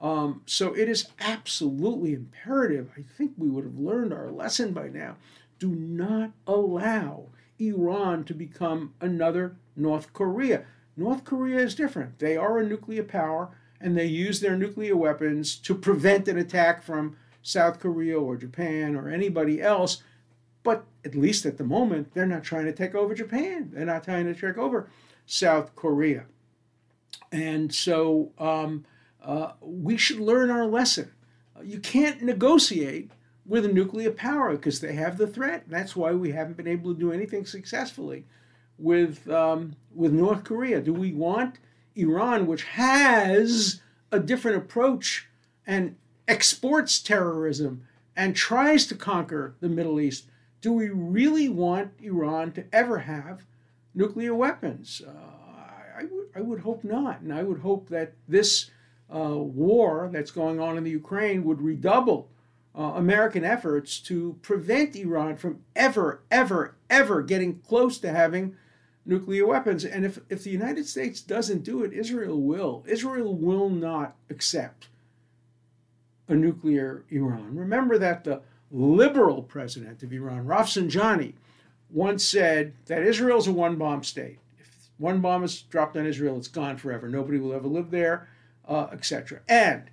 Um, 0.00 0.42
so 0.44 0.74
it 0.74 0.88
is 0.88 1.08
absolutely 1.20 2.12
imperative. 2.12 2.90
I 2.96 3.02
think 3.16 3.32
we 3.38 3.48
would 3.48 3.64
have 3.64 3.78
learned 3.78 4.12
our 4.12 4.30
lesson 4.30 4.72
by 4.72 4.88
now. 4.88 5.16
Do 5.58 5.70
not 5.70 6.32
allow 6.46 7.26
Iran 7.58 8.24
to 8.24 8.34
become 8.34 8.92
another 9.00 9.56
North 9.76 10.12
Korea. 10.12 10.64
North 10.96 11.24
Korea 11.24 11.60
is 11.60 11.74
different. 11.74 12.18
They 12.18 12.36
are 12.36 12.58
a 12.58 12.66
nuclear 12.66 13.04
power 13.04 13.50
and 13.84 13.98
they 13.98 14.06
use 14.06 14.40
their 14.40 14.56
nuclear 14.56 14.96
weapons 14.96 15.56
to 15.56 15.74
prevent 15.74 16.26
an 16.26 16.38
attack 16.38 16.82
from 16.82 17.16
South 17.42 17.78
Korea 17.78 18.18
or 18.18 18.34
Japan 18.34 18.96
or 18.96 19.10
anybody 19.10 19.60
else. 19.60 20.02
But 20.62 20.86
at 21.04 21.14
least 21.14 21.44
at 21.44 21.58
the 21.58 21.64
moment, 21.64 22.14
they're 22.14 22.24
not 22.24 22.44
trying 22.44 22.64
to 22.64 22.72
take 22.72 22.94
over 22.94 23.14
Japan. 23.14 23.70
They're 23.74 23.84
not 23.84 24.04
trying 24.04 24.24
to 24.24 24.34
take 24.34 24.56
over 24.56 24.88
South 25.26 25.76
Korea. 25.76 26.24
And 27.30 27.74
so 27.74 28.32
um, 28.38 28.86
uh, 29.22 29.52
we 29.60 29.98
should 29.98 30.18
learn 30.18 30.50
our 30.50 30.64
lesson. 30.64 31.12
You 31.62 31.78
can't 31.78 32.22
negotiate 32.22 33.10
with 33.44 33.66
a 33.66 33.72
nuclear 33.72 34.12
power 34.12 34.52
because 34.52 34.80
they 34.80 34.94
have 34.94 35.18
the 35.18 35.26
threat. 35.26 35.64
That's 35.68 35.94
why 35.94 36.12
we 36.12 36.32
haven't 36.32 36.56
been 36.56 36.66
able 36.66 36.94
to 36.94 36.98
do 36.98 37.12
anything 37.12 37.44
successfully 37.44 38.24
with 38.78 39.28
um, 39.28 39.76
with 39.94 40.14
North 40.14 40.42
Korea. 40.42 40.80
Do 40.80 40.94
we 40.94 41.12
want 41.12 41.58
Iran, 41.94 42.46
which 42.46 42.64
has 42.64 43.80
a 44.10 44.18
different 44.18 44.56
approach 44.58 45.28
and 45.66 45.96
exports 46.28 47.00
terrorism 47.00 47.86
and 48.16 48.34
tries 48.34 48.86
to 48.86 48.94
conquer 48.94 49.54
the 49.60 49.68
Middle 49.68 50.00
East? 50.00 50.26
Do 50.60 50.72
we 50.72 50.88
really 50.88 51.48
want 51.48 51.92
Iran 52.00 52.52
to 52.52 52.64
ever 52.72 53.00
have 53.00 53.44
nuclear 53.94 54.34
weapons? 54.34 55.02
Uh, 55.06 55.10
I, 55.98 56.04
would, 56.04 56.26
I 56.34 56.40
would 56.40 56.60
hope 56.60 56.84
not. 56.84 57.20
And 57.20 57.32
I 57.32 57.42
would 57.42 57.60
hope 57.60 57.88
that 57.90 58.14
this 58.26 58.70
uh, 59.14 59.36
war 59.36 60.08
that's 60.12 60.30
going 60.30 60.60
on 60.60 60.78
in 60.78 60.84
the 60.84 60.90
Ukraine 60.90 61.44
would 61.44 61.60
redouble 61.60 62.28
uh, 62.76 62.92
American 62.96 63.44
efforts 63.44 64.00
to 64.00 64.36
prevent 64.42 64.96
Iran 64.96 65.36
from 65.36 65.60
ever, 65.76 66.22
ever, 66.30 66.74
ever 66.90 67.22
getting 67.22 67.60
close 67.60 67.98
to 67.98 68.10
having 68.10 68.56
nuclear 69.06 69.46
weapons. 69.46 69.84
And 69.84 70.04
if, 70.04 70.18
if 70.28 70.44
the 70.44 70.50
United 70.50 70.86
States 70.86 71.20
doesn't 71.20 71.64
do 71.64 71.82
it, 71.82 71.92
Israel 71.92 72.40
will. 72.40 72.84
Israel 72.86 73.34
will 73.34 73.68
not 73.68 74.16
accept 74.30 74.88
a 76.28 76.34
nuclear 76.34 77.04
Iran. 77.10 77.54
Remember 77.56 77.98
that 77.98 78.24
the 78.24 78.40
liberal 78.70 79.42
president 79.42 80.02
of 80.02 80.12
Iran, 80.12 80.46
Rafsanjani, 80.46 81.34
once 81.90 82.24
said 82.24 82.72
that 82.86 83.02
Israel's 83.02 83.46
a 83.46 83.52
one 83.52 83.76
bomb 83.76 84.02
state. 84.02 84.38
If 84.58 84.90
one 84.98 85.20
bomb 85.20 85.44
is 85.44 85.62
dropped 85.62 85.96
on 85.96 86.06
Israel, 86.06 86.38
it's 86.38 86.48
gone 86.48 86.76
forever. 86.76 87.08
Nobody 87.08 87.38
will 87.38 87.52
ever 87.52 87.68
live 87.68 87.90
there, 87.90 88.28
uh, 88.66 88.88
etc. 88.90 89.40
And 89.48 89.84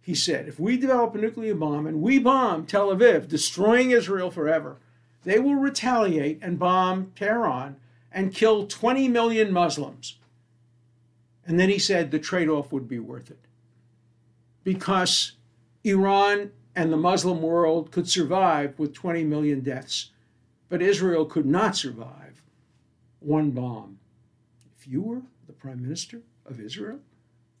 he 0.00 0.14
said, 0.14 0.48
if 0.48 0.60
we 0.60 0.76
develop 0.76 1.14
a 1.14 1.18
nuclear 1.18 1.54
bomb 1.54 1.86
and 1.86 2.00
we 2.00 2.18
bomb 2.18 2.66
Tel 2.66 2.94
Aviv, 2.94 3.28
destroying 3.28 3.90
Israel 3.90 4.30
forever, 4.30 4.76
they 5.24 5.38
will 5.38 5.56
retaliate 5.56 6.38
and 6.42 6.58
bomb 6.58 7.12
Tehran 7.16 7.76
and 8.14 8.32
kill 8.32 8.66
20 8.66 9.08
million 9.08 9.52
Muslims. 9.52 10.18
And 11.44 11.58
then 11.58 11.68
he 11.68 11.78
said 11.78 12.10
the 12.10 12.18
trade 12.18 12.48
off 12.48 12.72
would 12.72 12.88
be 12.88 13.00
worth 13.00 13.30
it. 13.30 13.40
Because 14.62 15.32
Iran 15.82 16.52
and 16.74 16.90
the 16.90 16.96
Muslim 16.96 17.42
world 17.42 17.90
could 17.90 18.08
survive 18.08 18.78
with 18.78 18.94
20 18.94 19.24
million 19.24 19.60
deaths, 19.60 20.10
but 20.70 20.80
Israel 20.80 21.26
could 21.26 21.44
not 21.44 21.76
survive 21.76 22.40
one 23.18 23.50
bomb. 23.50 23.98
If 24.78 24.86
you 24.86 25.02
were 25.02 25.22
the 25.46 25.52
prime 25.52 25.82
minister 25.82 26.22
of 26.46 26.60
Israel, 26.60 27.00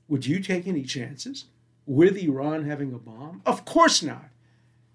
would 0.08 0.24
you 0.24 0.40
take 0.40 0.66
any 0.66 0.84
chances 0.84 1.46
with 1.84 2.16
Iran 2.16 2.64
having 2.64 2.94
a 2.94 2.98
bomb? 2.98 3.42
Of 3.44 3.64
course 3.64 4.02
not. 4.02 4.28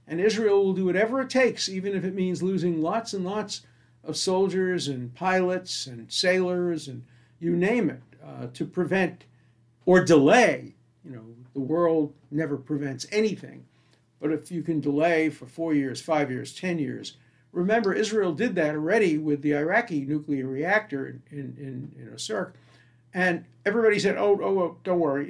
And 0.07 0.19
Israel 0.19 0.63
will 0.63 0.73
do 0.73 0.85
whatever 0.85 1.21
it 1.21 1.29
takes, 1.29 1.69
even 1.69 1.95
if 1.95 2.03
it 2.03 2.15
means 2.15 2.41
losing 2.41 2.81
lots 2.81 3.13
and 3.13 3.23
lots 3.23 3.61
of 4.03 4.17
soldiers 4.17 4.87
and 4.87 5.13
pilots 5.13 5.87
and 5.87 6.11
sailors 6.11 6.87
and 6.87 7.03
you 7.39 7.55
name 7.55 7.89
it, 7.89 8.01
uh, 8.25 8.47
to 8.53 8.65
prevent 8.65 9.25
or 9.85 10.03
delay. 10.03 10.75
You 11.03 11.11
know, 11.11 11.25
the 11.53 11.59
world 11.59 12.13
never 12.31 12.57
prevents 12.57 13.05
anything. 13.11 13.65
But 14.19 14.31
if 14.31 14.51
you 14.51 14.61
can 14.61 14.81
delay 14.81 15.29
for 15.29 15.45
four 15.45 15.73
years, 15.73 16.01
five 16.01 16.29
years, 16.29 16.53
10 16.53 16.79
years, 16.79 17.17
remember 17.51 17.93
Israel 17.93 18.33
did 18.33 18.55
that 18.55 18.75
already 18.75 19.17
with 19.17 19.41
the 19.41 19.55
Iraqi 19.55 20.01
nuclear 20.01 20.45
reactor 20.45 21.07
in, 21.07 21.21
in, 21.31 21.91
in, 21.97 22.11
Osirak. 22.13 22.51
And 23.13 23.45
everybody 23.65 23.97
said, 23.97 24.17
oh, 24.17 24.37
oh, 24.41 24.59
oh 24.59 24.77
don't 24.83 24.99
worry. 24.99 25.25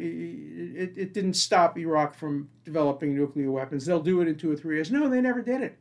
It, 0.76 0.94
it 0.98 1.14
didn't 1.14 1.36
stop 1.36 1.78
Iraq 1.78 2.16
from 2.16 2.50
developing 2.66 3.16
nuclear 3.16 3.52
weapons. 3.52 3.86
They'll 3.86 4.02
do 4.02 4.22
it 4.22 4.28
in 4.28 4.36
two 4.36 4.52
or 4.52 4.56
three 4.56 4.76
years. 4.76 4.92
No, 4.92 5.08
they 5.08 5.22
never 5.22 5.42
did 5.42 5.62
it. 5.62 5.78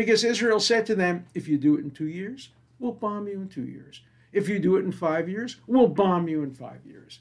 Because 0.00 0.24
Israel 0.24 0.60
said 0.60 0.86
to 0.86 0.94
them, 0.94 1.26
if 1.34 1.46
you 1.46 1.58
do 1.58 1.76
it 1.76 1.84
in 1.84 1.90
two 1.90 2.08
years, 2.08 2.48
we'll 2.78 2.92
bomb 2.92 3.28
you 3.28 3.34
in 3.34 3.50
two 3.50 3.66
years. 3.66 4.00
If 4.32 4.48
you 4.48 4.58
do 4.58 4.76
it 4.76 4.84
in 4.86 4.92
five 4.92 5.28
years, 5.28 5.56
we'll 5.66 5.88
bomb 5.88 6.26
you 6.26 6.42
in 6.42 6.54
five 6.54 6.86
years. 6.86 7.18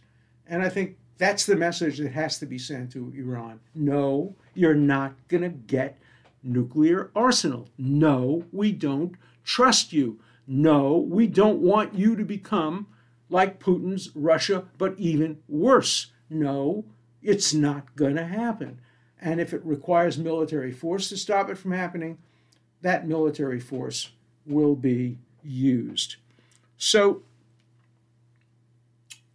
And 0.48 0.64
I 0.64 0.70
think 0.70 0.96
that's 1.18 1.46
the 1.46 1.58
message 1.58 1.98
that 1.98 2.14
has 2.14 2.40
to 2.40 2.46
be 2.46 2.58
sent 2.58 2.94
to 2.94 3.12
Iran. 3.18 3.60
No, 3.76 4.34
you're 4.54 4.76
not 4.76 5.14
going 5.28 5.44
to 5.44 5.50
get 5.50 6.00
nuclear 6.42 7.12
arsenal. 7.18 7.68
No, 7.78 8.46
we 8.54 8.72
don't 8.72 9.16
trust 9.44 9.92
you. 9.92 10.22
No, 10.48 10.96
we 10.96 11.28
don't 11.28 11.60
want 11.60 11.96
you 11.96 12.16
to 12.16 12.24
become 12.24 12.88
like 13.30 13.60
Putin's 13.60 14.10
Russia, 14.16 14.64
but 14.78 14.96
even 14.98 15.40
worse. 15.50 16.14
No, 16.30 16.86
it's 17.22 17.54
not 17.54 17.98
going 17.98 18.16
to 18.16 18.26
happen. 18.26 18.80
And 19.20 19.42
if 19.42 19.54
it 19.54 19.66
requires 19.66 20.18
military 20.18 20.72
force 20.72 21.10
to 21.10 21.18
stop 21.18 21.50
it 21.50 21.58
from 21.58 21.74
happening, 21.74 22.20
that 22.82 23.08
military 23.08 23.60
force 23.60 24.10
will 24.46 24.76
be 24.76 25.18
used. 25.44 26.16
So, 26.78 27.24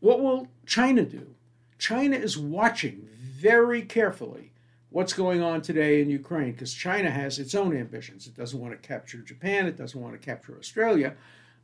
what 0.00 0.20
will 0.20 0.48
China 0.66 1.04
do? 1.04 1.26
China 1.78 2.16
is 2.16 2.38
watching 2.38 3.08
very 3.20 3.82
carefully 3.82 4.52
what's 4.90 5.12
going 5.12 5.42
on 5.42 5.60
today 5.60 6.00
in 6.00 6.08
Ukraine 6.08 6.52
because 6.52 6.72
China 6.72 7.10
has 7.10 7.38
its 7.38 7.54
own 7.54 7.76
ambitions. 7.76 8.26
It 8.26 8.36
doesn't 8.36 8.60
want 8.60 8.80
to 8.80 8.88
capture 8.88 9.18
Japan. 9.18 9.66
It 9.66 9.76
doesn't 9.76 10.00
want 10.00 10.14
to 10.14 10.24
capture 10.24 10.56
Australia. 10.56 11.14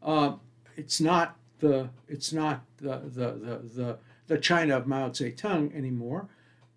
Uh, 0.02 0.32
it's 0.76 1.00
not 1.00 1.37
the 1.60 1.88
it's 2.08 2.32
not 2.32 2.64
the 2.78 3.02
the 3.04 3.32
the 3.32 3.68
the, 3.75 3.99
the 4.26 4.38
China 4.38 4.76
of 4.76 4.87
Mao 4.87 5.10
Zedong 5.10 5.75
anymore, 5.76 6.28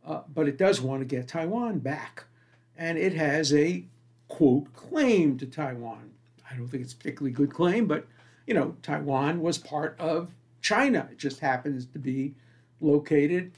uh, 0.05 0.21
but 0.33 0.47
it 0.47 0.57
does 0.57 0.79
want 0.79 1.01
to 1.01 1.05
get 1.05 1.27
Taiwan 1.27 1.79
back, 1.79 2.25
and 2.77 2.97
it 2.97 3.13
has 3.13 3.53
a 3.53 3.85
quote 4.33 4.73
claim 4.73 5.37
to 5.37 5.45
Taiwan. 5.45 6.09
I 6.49 6.55
don't 6.55 6.67
think 6.67 6.81
it's 6.81 6.93
a 6.93 6.97
particularly 6.97 7.33
good 7.33 7.53
claim, 7.53 7.85
but 7.85 8.07
you 8.47 8.55
know, 8.55 8.75
Taiwan 8.81 9.41
was 9.41 9.59
part 9.59 9.95
of 9.99 10.33
China. 10.59 11.07
It 11.11 11.19
just 11.19 11.39
happens 11.39 11.85
to 11.85 11.99
be 11.99 12.33
located 12.81 13.51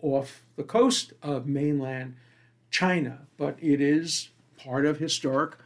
off 0.00 0.44
the 0.54 0.62
coast 0.62 1.12
of 1.24 1.48
mainland 1.48 2.14
China, 2.70 3.26
but 3.36 3.56
it 3.60 3.80
is 3.80 4.28
part 4.56 4.86
of 4.86 5.00
historic 5.00 5.56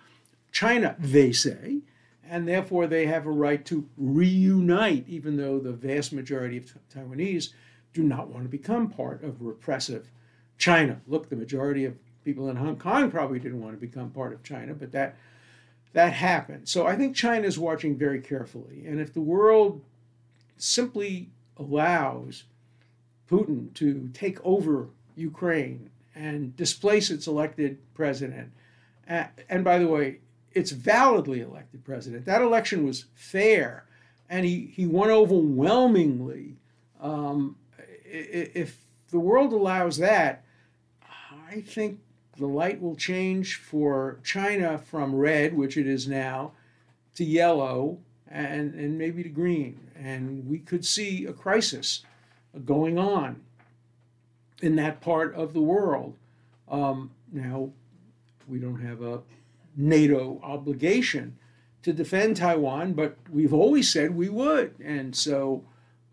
China, 0.51 0.97
they 0.99 1.33
say, 1.33 1.81
and 2.27 2.49
therefore 2.49 2.87
they 2.87 3.05
have 3.05 3.27
a 3.27 3.31
right 3.31 3.63
to 3.67 3.87
reunite, 3.99 5.07
even 5.07 5.37
though 5.37 5.59
the 5.59 5.73
vast 5.73 6.15
majority 6.15 6.57
of 6.57 6.73
Taiwanese 6.95 7.51
do 7.93 8.03
not 8.03 8.29
want 8.29 8.45
to 8.45 8.49
become 8.49 8.89
part 8.89 9.23
of 9.23 9.43
repressive 9.43 10.11
China. 10.57 11.03
Look, 11.07 11.29
the 11.29 11.37
majority 11.37 11.85
of 11.85 11.99
people 12.27 12.51
in 12.51 12.57
Hong 12.57 12.77
Kong 12.77 13.11
probably 13.11 13.39
didn't 13.39 13.63
want 13.63 13.75
to 13.75 13.87
become 13.87 14.11
part 14.11 14.35
of 14.35 14.43
China, 14.43 14.75
but 14.75 14.93
that 14.93 15.17
that 15.95 16.13
happened. 16.13 16.69
So 16.69 16.87
I 16.87 16.95
think 16.97 17.17
China 17.17 17.47
is 17.47 17.59
watching 17.59 17.97
very 17.97 18.21
carefully. 18.21 18.85
And 18.87 19.01
if 19.01 19.15
the 19.15 19.23
world 19.35 19.81
simply 20.59 21.31
allows 21.57 22.45
Putin 23.31 23.73
to 23.75 24.11
take 24.13 24.39
over 24.45 24.89
Ukraine 25.17 25.89
and 26.15 26.55
displace 26.57 27.11
its 27.11 27.27
elected 27.27 27.79
president, 27.95 28.53
and 29.07 29.65
by 29.65 29.79
the 29.79 29.89
way, 29.89 30.19
it's 30.53 30.73
validly 30.73 31.41
elected 31.41 31.85
president. 31.85 32.27
That 32.27 32.43
election 32.43 32.85
was 32.85 33.07
fair, 33.15 33.85
and 34.29 34.45
he, 34.45 34.57
he 34.77 34.85
won 34.87 35.11
overwhelmingly 35.11 36.57
Um, 37.01 37.57
if 38.05 38.79
the 39.11 39.21
world 39.21 39.53
allows 39.53 39.99
that, 39.99 40.45
I 41.51 41.61
think 41.61 42.01
the 42.39 42.47
light 42.47 42.81
will 42.81 42.97
change 42.97 43.57
for 43.57 44.19
China 44.23 44.79
from 44.79 45.15
red, 45.15 45.55
which 45.55 45.77
it 45.77 45.87
is 45.87 46.07
now, 46.07 46.53
to 47.15 47.25
yellow 47.25 47.99
and, 48.29 48.75
and 48.75 48.99
maybe 48.99 49.23
to 49.23 49.29
green. 49.29 49.91
And 49.97 50.47
we 50.49 50.59
could 50.59 50.85
see 50.85 51.25
a 51.25 51.33
crisis 51.33 52.03
going 52.65 52.99
on 52.99 53.43
in 54.63 54.77
that 54.77 55.01
part 55.01 55.35
of 55.35 55.53
the 55.53 55.61
world. 55.61 56.17
Um, 56.69 57.11
now, 57.33 57.71
we 58.49 58.59
don't 58.59 58.81
have 58.81 59.03
a 59.03 59.23
NATO 59.77 60.41
obligation 60.43 61.39
to 61.83 61.93
defend 61.93 62.37
Taiwan, 62.37 62.95
but 62.95 63.17
we've 63.31 63.55
always 63.55 63.91
said 63.91 64.15
we 64.15 64.29
would. 64.29 64.75
And 64.81 65.15
so 65.15 65.65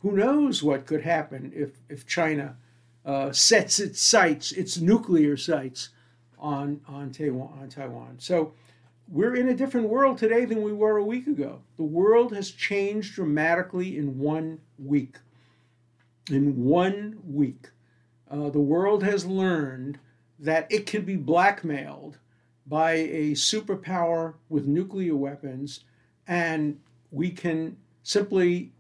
who 0.02 0.12
knows 0.12 0.62
what 0.62 0.86
could 0.86 1.02
happen 1.02 1.52
if, 1.56 1.72
if 1.90 2.06
China 2.06 2.58
uh, 3.06 3.32
sets 3.32 3.80
its 3.80 4.02
sights, 4.02 4.52
its 4.52 4.80
nuclear 4.80 5.36
sights, 5.36 5.90
on, 6.44 6.82
on, 6.88 7.10
Taiwan, 7.12 7.58
on 7.60 7.70
Taiwan. 7.70 8.16
So 8.20 8.54
we're 9.08 9.36
in 9.36 9.48
a 9.48 9.56
different 9.56 9.88
world 9.88 10.18
today 10.18 10.46
than 10.46 10.62
we 10.62 10.74
were 10.74 10.98
a 10.98 11.04
week 11.04 11.26
ago. 11.26 11.62
The 11.78 11.84
world 11.84 12.34
has 12.34 12.52
changed 12.52 13.16
dramatically 13.16 13.98
in 13.98 14.20
one 14.20 14.60
week. 14.78 15.16
In 16.30 16.64
one 16.64 17.20
week, 17.26 17.70
uh, 18.30 18.50
the 18.50 18.60
world 18.60 19.04
has 19.04 19.26
learned 19.26 20.00
that 20.38 20.68
it 20.70 20.86
can 20.86 21.04
be 21.04 21.16
blackmailed 21.16 22.18
by 22.66 22.92
a 22.94 23.32
superpower 23.32 24.36
with 24.50 24.66
nuclear 24.66 25.16
weapons, 25.16 25.82
and 26.28 26.80
we 27.12 27.30
can 27.30 27.78
simply 28.04 28.72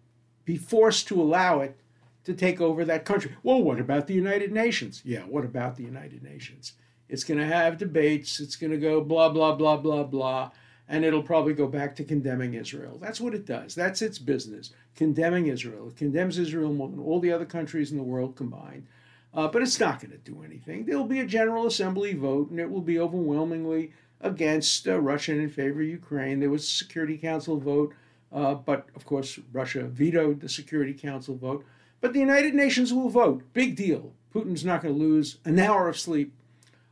be 0.45 0.57
forced 0.57 1.07
to 1.07 1.21
allow 1.21 1.59
it 1.59 1.77
to 2.23 2.33
take 2.33 2.61
over 2.61 2.85
that 2.85 3.05
country. 3.05 3.35
Well, 3.43 3.61
what 3.61 3.79
about 3.79 4.07
the 4.07 4.13
United 4.13 4.51
Nations? 4.51 5.01
Yeah, 5.05 5.21
what 5.21 5.43
about 5.43 5.75
the 5.75 5.83
United 5.83 6.23
Nations? 6.23 6.73
It's 7.13 7.23
going 7.23 7.39
to 7.39 7.45
have 7.45 7.77
debates. 7.77 8.39
It's 8.39 8.55
going 8.55 8.71
to 8.71 8.77
go 8.79 8.99
blah, 8.99 9.29
blah, 9.29 9.53
blah, 9.53 9.77
blah, 9.77 10.03
blah. 10.03 10.49
And 10.89 11.05
it'll 11.05 11.21
probably 11.21 11.53
go 11.53 11.67
back 11.67 11.95
to 11.97 12.03
condemning 12.03 12.55
Israel. 12.55 12.97
That's 12.99 13.21
what 13.21 13.35
it 13.35 13.45
does. 13.45 13.75
That's 13.75 14.01
its 14.01 14.17
business, 14.17 14.71
condemning 14.95 15.45
Israel. 15.45 15.89
It 15.89 15.95
condemns 15.95 16.39
Israel 16.39 16.73
more 16.73 16.89
than 16.89 16.99
all 16.99 17.19
the 17.19 17.31
other 17.31 17.45
countries 17.45 17.91
in 17.91 17.97
the 17.97 18.03
world 18.03 18.35
combined. 18.35 18.87
Uh, 19.31 19.47
but 19.47 19.61
it's 19.61 19.79
not 19.79 19.99
going 19.99 20.09
to 20.09 20.17
do 20.17 20.43
anything. 20.43 20.85
There'll 20.85 21.03
be 21.03 21.19
a 21.19 21.25
General 21.25 21.67
Assembly 21.67 22.15
vote, 22.15 22.49
and 22.49 22.59
it 22.59 22.71
will 22.71 22.81
be 22.81 22.97
overwhelmingly 22.99 23.93
against 24.19 24.87
uh, 24.87 24.99
Russia 24.99 25.33
and 25.33 25.41
in 25.41 25.49
favor 25.49 25.81
of 25.81 25.87
Ukraine. 25.87 26.39
There 26.39 26.49
was 26.49 26.63
a 26.63 26.67
Security 26.67 27.19
Council 27.19 27.59
vote, 27.59 27.93
uh, 28.31 28.55
but 28.55 28.87
of 28.95 29.05
course, 29.05 29.39
Russia 29.51 29.83
vetoed 29.83 30.39
the 30.39 30.49
Security 30.49 30.95
Council 30.95 31.35
vote. 31.35 31.63
But 32.01 32.13
the 32.13 32.19
United 32.19 32.55
Nations 32.55 32.91
will 32.91 33.09
vote. 33.09 33.43
Big 33.53 33.75
deal. 33.75 34.13
Putin's 34.33 34.65
not 34.65 34.81
going 34.81 34.95
to 34.95 34.99
lose 34.99 35.37
an 35.45 35.59
hour 35.59 35.87
of 35.87 35.99
sleep 35.99 36.33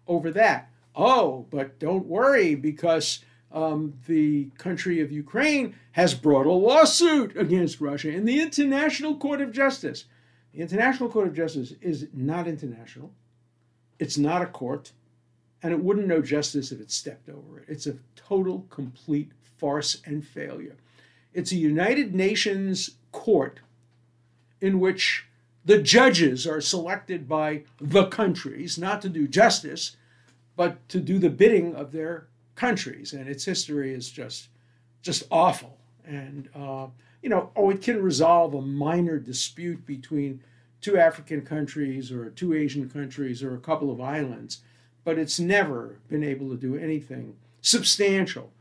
over 0.08 0.32
that. 0.32 0.70
Oh, 0.96 1.46
but 1.50 1.80
don't 1.80 2.06
worry 2.06 2.56
because 2.56 3.20
um, 3.52 3.94
the 4.08 4.46
country 4.58 5.02
of 5.02 5.12
Ukraine 5.12 5.76
has 5.94 6.14
brought 6.14 6.46
a 6.46 6.52
lawsuit 6.52 7.36
against 7.38 7.82
Russia 7.82 8.10
in 8.10 8.26
the 8.26 8.42
International 8.42 9.16
Court 9.16 9.42
of 9.42 9.52
Justice. 9.52 10.06
The 10.54 10.62
International 10.62 11.10
Court 11.10 11.28
of 11.28 11.36
Justice 11.36 11.74
is 11.82 12.08
not 12.14 12.48
international, 12.48 13.12
it's 14.00 14.18
not 14.18 14.42
a 14.42 14.48
court, 14.48 14.92
and 15.64 15.72
it 15.72 15.84
wouldn't 15.84 16.08
know 16.08 16.22
justice 16.22 16.72
if 16.72 16.82
it 16.82 16.92
stepped 16.92 17.30
over 17.30 17.60
it. 17.60 17.66
It's 17.68 17.88
a 17.88 17.98
total, 18.16 18.66
complete 18.70 19.32
farce 19.58 20.02
and 20.06 20.26
failure. 20.26 20.76
It's 21.34 21.52
a 21.52 21.58
United 21.58 22.14
Nations 22.14 22.92
court 23.12 23.60
in 24.60 24.80
which 24.80 25.28
the 25.66 25.82
judges 25.82 26.48
are 26.48 26.62
selected 26.62 27.28
by 27.30 27.64
the 27.80 28.06
countries, 28.08 28.78
not 28.78 29.02
to 29.02 29.10
do 29.10 29.28
justice, 29.28 29.96
but 30.56 30.88
to 30.90 31.00
do 31.00 31.20
the 31.20 31.30
bidding 31.30 31.76
of 31.76 31.92
their 31.92 32.28
countries. 32.56 33.14
And 33.14 33.28
its 33.28 33.46
history 33.46 33.94
is 33.94 34.10
just, 34.10 34.50
just 35.02 35.24
awful. 35.32 35.78
And 36.06 36.50
uh, 36.56 36.88
you 37.22 37.30
know, 37.30 37.52
oh, 37.56 37.70
it 37.70 37.82
can 37.82 38.02
resolve 38.02 38.54
a 38.54 38.62
minor 38.62 39.20
dispute 39.20 39.86
between 39.86 40.42
two 40.82 40.98
African 40.98 41.42
countries 41.42 42.12
or 42.12 42.30
two 42.30 42.54
Asian 42.54 42.90
countries 42.90 43.44
or 43.44 43.54
a 43.54 43.60
couple 43.60 43.92
of 43.92 44.02
islands, 44.02 44.62
but 45.04 45.20
it's 45.20 45.40
never 45.40 46.00
been 46.10 46.24
able 46.24 46.50
to 46.50 46.58
do 46.58 46.76
anything 46.76 47.36
substantial. 47.62 48.52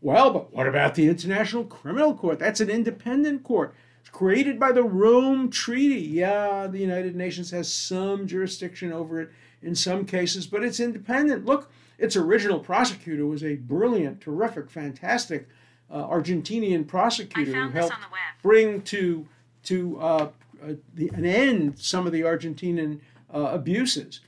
Well, 0.00 0.30
but 0.30 0.52
what 0.52 0.66
about 0.66 0.94
the 0.94 1.08
International 1.08 1.64
Criminal 1.64 2.14
Court? 2.14 2.38
That's 2.38 2.60
an 2.60 2.70
independent 2.70 3.44
court. 3.44 3.74
Created 4.12 4.58
by 4.58 4.72
the 4.72 4.82
Rome 4.82 5.50
Treaty. 5.50 6.00
Yeah, 6.00 6.66
the 6.66 6.78
United 6.78 7.16
Nations 7.16 7.50
has 7.50 7.72
some 7.72 8.26
jurisdiction 8.26 8.92
over 8.92 9.20
it 9.20 9.30
in 9.62 9.74
some 9.74 10.04
cases, 10.04 10.46
but 10.46 10.64
it's 10.64 10.80
independent. 10.80 11.44
Look, 11.44 11.70
its 11.98 12.16
original 12.16 12.60
prosecutor 12.60 13.26
was 13.26 13.42
a 13.42 13.56
brilliant, 13.56 14.20
terrific, 14.20 14.70
fantastic 14.70 15.48
uh, 15.90 16.06
Argentinian 16.06 16.86
prosecutor 16.86 17.52
who 17.52 17.68
helped 17.70 17.94
bring 18.42 18.82
to 18.82 19.26
to 19.64 19.98
uh, 20.00 20.28
uh, 20.62 20.74
the, 20.94 21.08
an 21.14 21.24
end 21.24 21.78
some 21.78 22.06
of 22.06 22.12
the 22.12 22.20
Argentinian 22.20 23.00
uh, 23.34 23.50
abuses. 23.52 24.20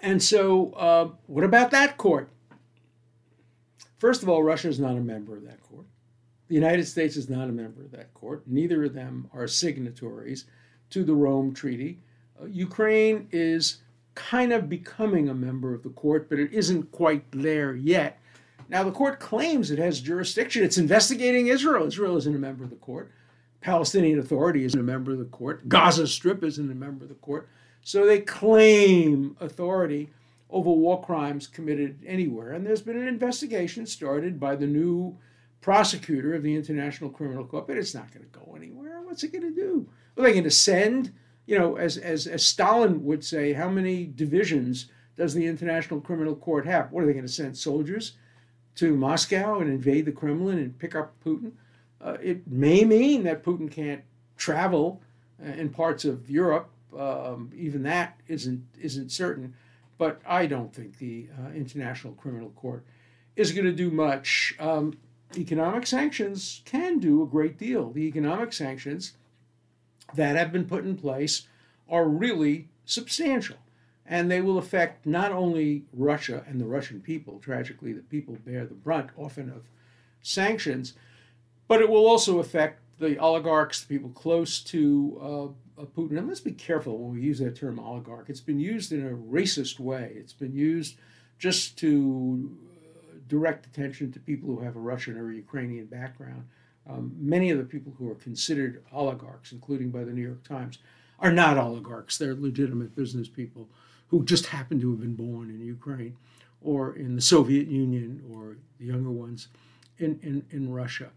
And 0.00 0.22
so, 0.22 0.70
uh, 0.72 1.08
what 1.26 1.44
about 1.44 1.70
that 1.72 1.96
court? 1.96 2.28
First 3.98 4.22
of 4.22 4.28
all, 4.28 4.42
Russia 4.44 4.68
is 4.68 4.78
not 4.78 4.92
a 4.96 5.00
member 5.00 5.36
of 5.36 5.44
that 5.44 5.60
court. 5.62 5.86
The 6.48 6.54
United 6.54 6.86
States 6.86 7.16
is 7.16 7.28
not 7.28 7.48
a 7.48 7.52
member 7.52 7.82
of 7.82 7.90
that 7.92 8.12
court. 8.14 8.42
Neither 8.46 8.84
of 8.84 8.94
them 8.94 9.28
are 9.32 9.46
signatories 9.46 10.46
to 10.90 11.04
the 11.04 11.14
Rome 11.14 11.52
Treaty. 11.54 12.00
Uh, 12.40 12.46
Ukraine 12.46 13.28
is 13.30 13.78
kind 14.14 14.52
of 14.52 14.68
becoming 14.68 15.28
a 15.28 15.34
member 15.34 15.74
of 15.74 15.82
the 15.82 15.90
court, 15.90 16.28
but 16.28 16.38
it 16.38 16.52
isn't 16.52 16.90
quite 16.90 17.24
there 17.30 17.74
yet. 17.74 18.18
Now, 18.70 18.82
the 18.82 18.90
court 18.90 19.20
claims 19.20 19.70
it 19.70 19.78
has 19.78 20.00
jurisdiction. 20.00 20.62
It's 20.62 20.78
investigating 20.78 21.48
Israel. 21.48 21.86
Israel 21.86 22.16
isn't 22.16 22.34
a 22.34 22.38
member 22.38 22.64
of 22.64 22.70
the 22.70 22.76
court. 22.76 23.12
Palestinian 23.60 24.18
Authority 24.18 24.64
isn't 24.64 24.78
a 24.78 24.82
member 24.82 25.12
of 25.12 25.18
the 25.18 25.24
court. 25.24 25.68
Gaza 25.68 26.06
Strip 26.06 26.42
isn't 26.44 26.70
a 26.70 26.74
member 26.74 27.04
of 27.04 27.08
the 27.08 27.14
court. 27.16 27.48
So 27.82 28.06
they 28.06 28.20
claim 28.20 29.36
authority 29.40 30.10
over 30.50 30.70
war 30.70 31.02
crimes 31.02 31.46
committed 31.46 31.98
anywhere. 32.06 32.52
And 32.52 32.66
there's 32.66 32.82
been 32.82 32.98
an 32.98 33.08
investigation 33.08 33.86
started 33.86 34.38
by 34.40 34.56
the 34.56 34.66
new 34.66 35.16
prosecutor 35.60 36.34
of 36.34 36.42
the 36.42 36.54
International 36.54 37.10
Criminal 37.10 37.44
Court, 37.44 37.66
but 37.66 37.76
it's 37.76 37.94
not 37.94 38.12
going 38.12 38.24
to 38.24 38.38
go 38.38 38.54
anywhere. 38.54 39.00
What's 39.02 39.24
it 39.24 39.32
going 39.32 39.42
to 39.42 39.54
do? 39.54 39.88
Are 40.16 40.22
they 40.22 40.32
going 40.32 40.44
to 40.44 40.50
send, 40.50 41.12
you 41.46 41.58
know, 41.58 41.76
as, 41.76 41.96
as, 41.96 42.26
as 42.26 42.46
Stalin 42.46 43.04
would 43.04 43.24
say, 43.24 43.52
how 43.52 43.68
many 43.68 44.06
divisions 44.06 44.86
does 45.16 45.34
the 45.34 45.46
International 45.46 46.00
Criminal 46.00 46.36
Court 46.36 46.66
have? 46.66 46.92
What 46.92 47.02
are 47.02 47.06
they 47.06 47.12
going 47.12 47.26
to 47.26 47.32
send 47.32 47.56
soldiers? 47.56 48.12
to 48.78 48.94
Moscow 48.94 49.58
and 49.58 49.68
invade 49.68 50.04
the 50.04 50.12
Kremlin 50.12 50.58
and 50.58 50.78
pick 50.78 50.94
up 50.94 51.12
Putin. 51.24 51.50
Uh, 52.00 52.16
it 52.22 52.46
may 52.46 52.84
mean 52.84 53.24
that 53.24 53.42
Putin 53.42 53.68
can't 53.68 54.02
travel 54.36 55.02
uh, 55.44 55.50
in 55.50 55.68
parts 55.68 56.04
of 56.04 56.30
Europe. 56.30 56.70
Um, 56.96 57.50
even 57.56 57.82
that 57.82 58.20
isn't 58.28 58.64
isn't 58.80 59.10
certain. 59.10 59.54
But 59.98 60.20
I 60.24 60.46
don't 60.46 60.72
think 60.72 60.98
the 60.98 61.26
uh, 61.40 61.50
International 61.50 62.12
Criminal 62.12 62.50
Court 62.50 62.84
is 63.34 63.50
going 63.50 63.64
to 63.64 63.72
do 63.72 63.90
much. 63.90 64.54
Um, 64.60 64.96
economic 65.36 65.86
sanctions 65.86 66.62
can 66.64 66.98
do 66.98 67.22
a 67.22 67.26
great 67.26 67.58
deal. 67.58 67.90
The 67.90 68.06
economic 68.06 68.52
sanctions 68.52 69.12
that 70.14 70.36
have 70.36 70.52
been 70.52 70.64
put 70.64 70.84
in 70.84 70.96
place 70.96 71.46
are 71.88 72.08
really 72.08 72.68
substantial 72.84 73.56
and 74.08 74.30
they 74.30 74.40
will 74.40 74.56
affect 74.56 75.04
not 75.04 75.32
only 75.32 75.84
Russia 75.92 76.42
and 76.48 76.58
the 76.58 76.66
Russian 76.66 77.00
people. 77.00 77.38
Tragically, 77.38 77.92
the 77.92 78.00
people 78.00 78.36
bear 78.44 78.64
the 78.64 78.74
brunt 78.74 79.10
often 79.16 79.50
of 79.50 79.68
sanctions, 80.22 80.94
but 81.68 81.82
it 81.82 81.90
will 81.90 82.06
also 82.06 82.38
affect 82.38 82.80
the 82.98 83.18
oligarchs, 83.18 83.82
the 83.82 83.86
people 83.86 84.10
close 84.10 84.60
to 84.60 85.54
uh, 85.78 85.84
Putin. 85.84 86.18
And 86.18 86.26
let's 86.26 86.40
be 86.40 86.52
careful 86.52 86.98
when 86.98 87.14
we 87.14 87.20
use 87.20 87.38
that 87.40 87.56
term 87.56 87.78
oligarch. 87.78 88.30
It's 88.30 88.40
been 88.40 88.58
used 88.58 88.92
in 88.92 89.06
a 89.06 89.10
racist 89.10 89.78
way. 89.78 90.12
It's 90.16 90.32
been 90.32 90.54
used 90.54 90.96
just 91.38 91.76
to 91.78 92.50
uh, 92.66 92.67
direct 93.28 93.66
attention 93.66 94.12
to 94.12 94.20
people 94.20 94.48
who 94.48 94.60
have 94.60 94.76
a 94.76 94.80
Russian 94.80 95.16
or 95.16 95.32
Ukrainian 95.32 95.86
background. 95.86 96.44
Um, 96.88 97.12
many 97.18 97.50
of 97.50 97.58
the 97.58 97.64
people 97.64 97.92
who 97.98 98.10
are 98.10 98.14
considered 98.14 98.82
oligarchs, 98.92 99.52
including 99.52 99.90
by 99.90 100.04
the 100.04 100.12
New 100.12 100.22
York 100.22 100.42
Times, 100.42 100.78
are 101.20 101.32
not 101.32 101.58
oligarchs. 101.58 102.16
They're 102.16 102.34
legitimate 102.34 102.96
business 102.96 103.28
people 103.28 103.68
who 104.08 104.24
just 104.24 104.46
happen 104.46 104.80
to 104.80 104.90
have 104.90 105.00
been 105.00 105.14
born 105.14 105.50
in 105.50 105.60
Ukraine 105.60 106.16
or 106.62 106.94
in 106.96 107.14
the 107.14 107.20
Soviet 107.20 107.68
Union 107.68 108.22
or 108.32 108.56
the 108.78 108.86
younger 108.86 109.10
ones 109.10 109.48
in, 109.98 110.18
in, 110.22 110.44
in 110.50 110.72
Russia. 110.72 111.10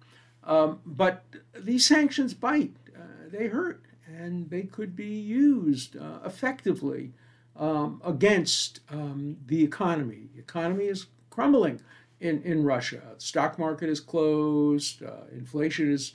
Um, 0.43 0.79
but 0.85 1.23
these 1.57 1.85
sanctions 1.85 2.33
bite, 2.33 2.73
uh, 2.95 3.29
they 3.31 3.47
hurt, 3.47 3.83
and 4.07 4.49
they 4.49 4.63
could 4.63 4.95
be 4.95 5.05
used 5.05 5.95
uh, 5.95 6.19
effectively 6.25 7.13
um, 7.55 8.01
against 8.03 8.81
um, 8.89 9.37
the 9.45 9.63
economy. 9.63 10.29
The 10.33 10.39
economy 10.39 10.85
is 10.85 11.05
crumbling 11.29 11.79
in, 12.21 12.41
in 12.43 12.63
Russia. 12.63 13.01
The 13.15 13.21
stock 13.21 13.59
market 13.59 13.89
is 13.89 13.99
closed, 13.99 15.03
uh, 15.03 15.25
inflation 15.33 15.91
is 15.91 16.13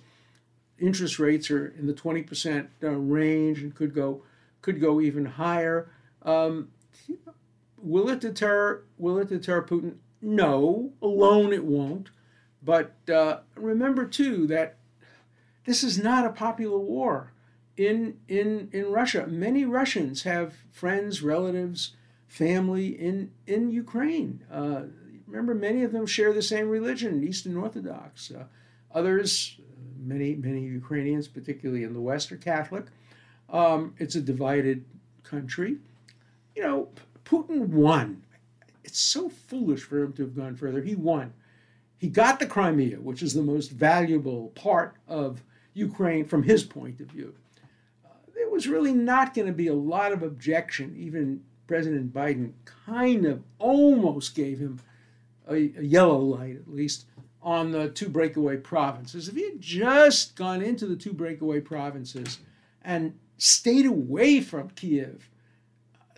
interest 0.79 1.19
rates 1.19 1.51
are 1.51 1.69
in 1.69 1.87
the 1.87 1.95
20% 1.95 2.69
uh, 2.83 2.91
range 2.91 3.63
and 3.63 3.75
could 3.75 3.95
go 3.95 4.23
could 4.63 4.81
go 4.81 5.01
even 5.01 5.25
higher. 5.25 5.91
Um, 6.23 6.69
will 7.79 8.09
it 8.09 8.21
deter 8.21 8.83
will 8.97 9.19
it 9.19 9.29
deter 9.29 9.63
Putin? 9.63 9.97
No, 10.23 10.93
alone 11.03 11.53
it 11.53 11.65
won't. 11.65 12.11
But 12.63 12.97
uh, 13.13 13.41
remember 13.55 14.07
too 14.07 14.47
that 14.49 14.79
this 15.67 15.85
is 15.85 15.99
not 15.99 16.25
a 16.25 16.31
popular 16.31 16.79
war 16.79 17.33
in 17.77 18.19
in 18.29 18.69
in 18.73 18.87
Russia. 18.87 19.27
Many 19.27 19.65
Russians 19.65 20.23
have 20.23 20.55
friends, 20.71 21.23
relatives, 21.23 21.97
family 22.29 22.89
in 22.89 23.33
in 23.47 23.71
Ukraine. 23.71 24.45
Uh, 24.51 24.83
remember, 25.27 25.55
many 25.55 25.83
of 25.83 25.93
them 25.93 26.07
share 26.07 26.33
the 26.33 26.43
same 26.43 26.69
religion, 26.69 27.27
Eastern 27.27 27.57
Orthodox. 27.57 28.31
Uh, 28.31 28.45
others, 28.95 29.57
many 29.99 30.35
many 30.35 30.61
Ukrainians, 30.61 31.29
particularly 31.29 31.85
in 31.85 31.93
the 31.93 32.01
West, 32.01 32.33
are 32.33 32.37
Catholic. 32.37 32.87
Um, 33.51 33.95
it's 33.99 34.15
a 34.15 34.21
divided 34.21 34.85
country. 35.23 35.77
You 36.55 36.63
know, 36.63 36.89
Putin 37.25 37.69
won. 37.69 38.23
It's 38.85 39.01
so 39.01 39.29
foolish 39.29 39.83
for 39.83 40.03
him 40.03 40.13
to 40.15 40.23
have 40.23 40.37
gone 40.37 40.57
further. 40.57 40.81
He 40.81 40.95
won. 40.95 41.33
He 41.99 42.09
got 42.09 42.39
the 42.39 42.47
Crimea, 42.47 43.01
which 43.01 43.23
is 43.23 43.35
the 43.35 43.43
most 43.43 43.71
valuable 43.71 44.49
part 44.55 44.97
of 45.09 45.43
Ukraine 45.75 46.25
from 46.25 46.43
his 46.43 46.63
point 46.63 47.01
of 47.01 47.09
view. 47.09 47.35
Uh, 48.05 48.11
there 48.35 48.51
was 48.51 48.69
really 48.69 48.93
not 48.93 49.35
going 49.35 49.47
to 49.47 49.53
be 49.53 49.67
a 49.67 49.75
lot 49.75 50.13
of 50.13 50.23
objection. 50.23 50.95
Even 50.99 51.43
President 51.67 52.13
Biden 52.13 52.53
kind 52.65 53.27
of 53.27 53.43
almost 53.59 54.35
gave 54.35 54.59
him 54.59 54.81
a, 55.49 55.59
yellow 55.59 56.19
light, 56.19 56.57
at 56.57 56.69
least, 56.69 57.07
on 57.43 57.71
the 57.71 57.89
two 57.91 58.09
breakaway 58.09 58.57
provinces. 58.57 59.29
If 59.29 59.37
he 59.37 59.45
had 59.45 59.61
just 59.61 60.37
gone 60.37 60.63
into 60.63 60.87
the 60.87 60.97
two 60.97 61.13
breakaway 61.13 61.61
provinces 61.61 62.39
and 62.83 63.19
stayed 63.39 63.87
away 63.87 64.41
from 64.41 64.71
Kiev, 64.71 65.31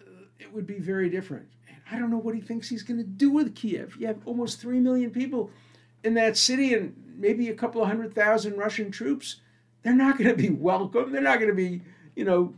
uh, 0.00 0.10
it 0.38 0.52
would 0.52 0.66
be 0.66 0.78
very 0.78 1.10
different. 1.10 1.48
And 1.68 1.76
I 1.90 1.98
don't 1.98 2.10
know 2.10 2.18
what 2.18 2.34
he 2.34 2.40
thinks 2.40 2.68
he's 2.68 2.82
going 2.82 2.98
to 2.98 3.04
do 3.04 3.30
with 3.30 3.54
Kiev. 3.54 3.96
You 3.98 4.06
have 4.06 4.26
almost 4.26 4.60
3 4.60 4.80
million 4.80 5.10
people 5.10 5.50
in 6.04 6.14
that 6.14 6.36
city 6.36 6.74
and 6.74 6.94
maybe 7.18 7.48
a 7.48 7.54
couple 7.54 7.82
of 7.82 7.88
hundred 7.88 8.14
thousand 8.14 8.56
Russian 8.56 8.90
troops. 8.90 9.36
They're 9.82 9.94
not 9.94 10.18
going 10.18 10.30
to 10.30 10.36
be 10.36 10.50
welcome. 10.50 11.12
They're 11.12 11.20
not 11.20 11.38
going 11.38 11.50
to 11.50 11.56
be, 11.56 11.82
you 12.14 12.24
know, 12.24 12.54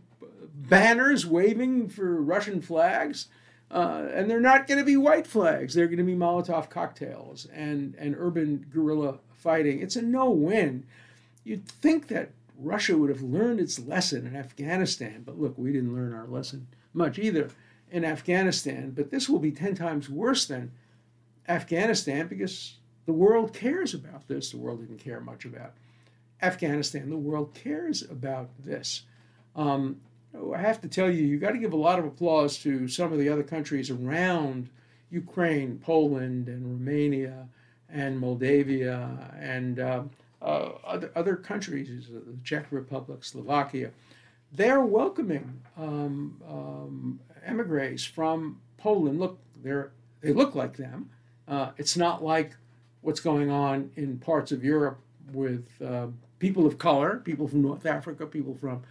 banners 0.55 1.27
waving 1.27 1.89
for 1.89 2.21
Russian 2.21 2.61
flags. 2.61 3.29
Uh, 3.71 4.09
and 4.13 4.29
they're 4.29 4.41
not 4.41 4.67
going 4.67 4.79
to 4.79 4.85
be 4.85 4.97
white 4.97 5.27
flags. 5.27 5.75
They're 5.75 5.87
going 5.87 5.99
to 5.99 6.05
be 6.05 6.17
Molotov 6.17 6.69
cocktails 6.71 7.47
and, 7.47 7.95
and 7.97 8.17
urban 8.19 8.67
guerrilla 8.73 9.19
fighting. 9.33 9.81
It's 9.81 9.97
a 9.97 10.03
no 10.03 10.31
win. 10.31 10.85
You'd 11.45 11.69
think 11.69 12.09
that 12.09 12.31
Russia 12.59 12.99
would 12.99 13.11
have 13.11 13.23
learned 13.23 13.61
its 13.61 13.79
lesson 13.79 14.27
in 14.27 14.37
Afghanistan, 14.37 15.23
but 15.25 15.41
look, 15.41 15.57
we 15.57 15.73
didn't 15.73 15.95
learn 15.95 16.13
our 16.13 16.27
lesson 16.27 16.67
much 16.93 17.19
either 17.19 17.51
in 17.91 18.05
Afghanistan. 18.05 18.91
But 18.91 19.11
this 19.11 19.29
will 19.29 19.39
be 19.39 19.53
10 19.53 19.75
times 19.75 20.11
worse 20.11 20.47
than 20.47 20.73
Afghanistan 21.49 22.27
because 22.27 22.77
the 23.07 23.13
world 23.13 23.55
cares 23.55 23.95
about 23.95 24.29
this. 24.29 24.51
The 24.51 24.59
world 24.59 24.81
didn't 24.81 24.99
care 24.99 25.21
much 25.21 25.45
about 25.45 25.73
Afghanistan. 26.43 27.11
The 27.11 27.17
world 27.17 27.55
cares 27.55 28.03
about 28.03 28.51
this. 28.59 29.03
Um, 29.57 30.01
I 30.55 30.59
have 30.59 30.81
to 30.83 30.89
tell 30.89 31.11
you, 31.11 31.25
you've 31.25 31.41
got 31.41 31.53
to 31.53 31.59
give 31.59 31.73
a 31.73 31.77
lot 31.77 31.99
of 31.99 32.05
applause 32.05 32.59
to 32.59 32.89
some 32.89 33.13
of 33.13 33.19
the 33.19 33.29
other 33.29 33.43
countries 33.43 33.91
around 33.91 34.69
Ukraine, 35.11 35.79
Poland, 35.79 36.49
and 36.49 36.65
Romania, 36.65 37.49
and 37.89 38.19
Moldavia, 38.19 39.33
and 39.39 39.81
uh, 39.81 40.03
uh, 40.41 40.71
other, 40.85 41.11
other 41.17 41.37
countries, 41.37 42.09
the 42.09 42.37
Czech 42.45 42.67
Republic, 42.71 43.25
Slovakia. 43.25 43.91
They're 44.53 44.81
welcoming 44.81 45.61
um, 45.77 46.41
um, 46.49 47.21
emigres 47.45 48.05
from 48.05 48.61
Poland. 48.79 49.19
Look, 49.19 49.39
they're, 49.63 49.93
they 50.21 50.33
look 50.33 50.55
like 50.55 50.77
them. 50.77 51.11
Uh, 51.47 51.71
it's 51.77 51.97
not 51.97 52.23
like 52.23 52.55
what's 53.01 53.21
going 53.21 53.51
on 53.51 53.91
in 53.97 54.19
parts 54.19 54.53
of 54.53 54.65
Europe 54.65 55.01
with 55.33 55.67
uh, 55.85 56.07
people 56.39 56.67
of 56.67 56.79
color, 56.79 57.21
people 57.25 57.49
from 57.49 57.63
North 57.63 57.87
Africa, 57.87 58.27
people 58.27 58.55
from 58.55 58.83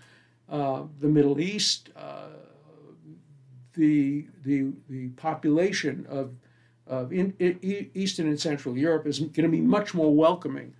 uh, 0.50 0.84
the 1.00 1.08
Middle 1.08 1.40
East, 1.40 1.90
uh, 1.96 2.28
the, 3.74 4.28
the, 4.44 4.72
the 4.90 5.10
population 5.10 6.06
of, 6.10 6.34
of 6.88 7.14
in, 7.14 7.34
in 7.40 7.90
Eastern 7.94 8.28
and 8.28 8.40
Central 8.40 8.78
Europe 8.78 9.06
is 9.06 9.20
going 9.20 9.44
to 9.44 9.50
be 9.50 9.62
much 9.62 9.94
more 9.94 10.14
welcoming 10.14 10.74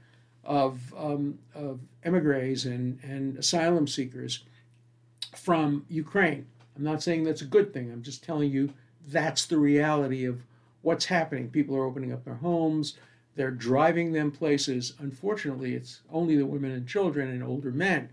of, 0.44 0.94
um, 0.98 1.38
of 1.54 1.80
emigres 2.04 2.66
and, 2.66 3.00
and 3.04 3.38
asylum 3.38 3.88
seekers 3.88 4.44
from 5.36 5.86
Ukraine. 5.90 6.48
I'm 6.76 6.84
not 6.84 7.04
saying 7.04 7.24
that's 7.24 7.42
a 7.42 7.46
good 7.46 7.74
thing. 7.74 7.92
I'm 7.92 8.02
just 8.02 8.24
telling 8.24 8.52
you 8.52 8.74
that's 9.08 9.46
the 9.46 9.58
reality 9.58 10.26
of 10.26 10.42
what's 10.82 11.06
happening. 11.06 11.50
People 11.50 11.76
are 11.76 11.86
opening 11.86 12.12
up 12.12 12.24
their 12.24 12.36
homes, 12.36 12.96
they're 13.36 13.52
driving 13.52 14.12
them 14.12 14.32
places. 14.32 14.94
Unfortunately, 15.00 15.76
it's 15.76 16.02
only 16.12 16.36
the 16.36 16.46
women 16.46 16.72
and 16.72 16.88
children 16.88 17.30
and 17.30 17.44
older 17.44 17.72
men 17.72 18.10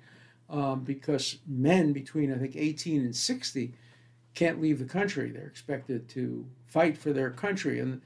um, 0.48 0.80
because 0.80 1.38
men 1.46 1.92
between, 1.92 2.32
I 2.32 2.38
think, 2.38 2.56
18 2.56 3.02
and 3.02 3.16
60 3.16 3.72
can't 4.34 4.60
leave 4.60 4.78
the 4.78 4.84
country. 4.84 5.30
They're 5.30 5.46
expected 5.46 6.08
to 6.10 6.46
fight 6.66 6.96
for 6.98 7.12
their 7.12 7.30
country. 7.30 7.80
And 7.80 8.00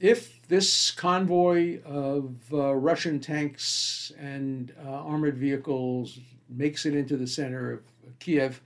if 0.00 0.46
this 0.48 0.90
convoy 0.90 1.82
of 1.84 2.34
uh, 2.52 2.74
Russian 2.74 3.20
tanks 3.20 4.12
and 4.18 4.72
uh, 4.84 4.90
armored 4.90 5.38
vehicles 5.38 6.18
makes 6.48 6.84
it 6.86 6.94
into 6.94 7.16
the 7.16 7.26
center 7.26 7.72
of 7.72 8.18
Kiev, 8.18 8.60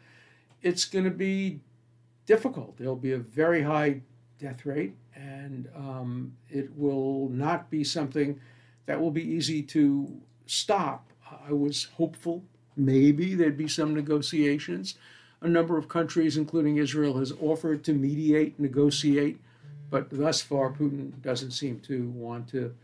it's 0.62 0.84
going 0.84 1.04
to 1.04 1.10
be 1.10 1.60
difficult. 2.26 2.76
There'll 2.76 2.96
be 2.96 3.12
a 3.12 3.18
very 3.18 3.62
high 3.62 4.00
death 4.38 4.64
rate, 4.66 4.94
and 5.14 5.68
um, 5.76 6.32
it 6.48 6.70
will 6.76 7.28
not 7.28 7.70
be 7.70 7.84
something 7.84 8.40
that 8.86 9.00
will 9.00 9.10
be 9.10 9.22
easy 9.22 9.62
to 9.62 10.20
stop. 10.46 11.12
I 11.48 11.52
was 11.52 11.84
hopeful 11.96 12.44
maybe 12.76 13.34
there'd 13.34 13.56
be 13.56 13.68
some 13.68 13.94
negotiations. 13.94 14.94
A 15.42 15.48
number 15.48 15.78
of 15.78 15.88
countries, 15.88 16.36
including 16.36 16.76
Israel, 16.76 17.18
has 17.18 17.32
offered 17.40 17.84
to 17.84 17.92
mediate, 17.92 18.58
negotiate, 18.58 19.38
but 19.90 20.08
thus 20.10 20.40
far 20.40 20.72
Putin 20.72 21.20
doesn't 21.22 21.52
seem 21.52 21.80
to 21.80 22.08
want 22.10 22.48
to 22.48 22.74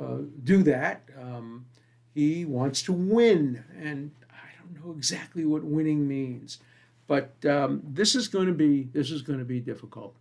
uh, 0.00 0.18
do 0.44 0.62
that. 0.62 1.02
Um, 1.20 1.66
he 2.14 2.44
wants 2.44 2.82
to 2.82 2.92
win, 2.92 3.62
and 3.80 4.10
I 4.30 4.48
don't 4.58 4.84
know 4.84 4.92
exactly 4.92 5.44
what 5.44 5.62
winning 5.64 6.08
means, 6.08 6.58
but 7.06 7.32
um, 7.44 7.82
this 7.84 8.14
is 8.14 8.26
going 8.26 8.46
to 8.46 8.52
be 8.52 8.88
this 8.92 9.10
is 9.10 9.22
going 9.22 9.38
to 9.38 9.44
be 9.44 9.60
difficult. 9.60 10.14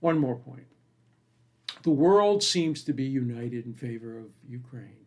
One 0.00 0.18
more 0.18 0.36
point. 0.36 0.66
The 1.84 1.90
world 1.90 2.42
seems 2.42 2.82
to 2.84 2.92
be 2.92 3.04
united 3.04 3.64
in 3.64 3.74
favor 3.74 4.18
of 4.18 4.26
Ukraine, 4.48 5.01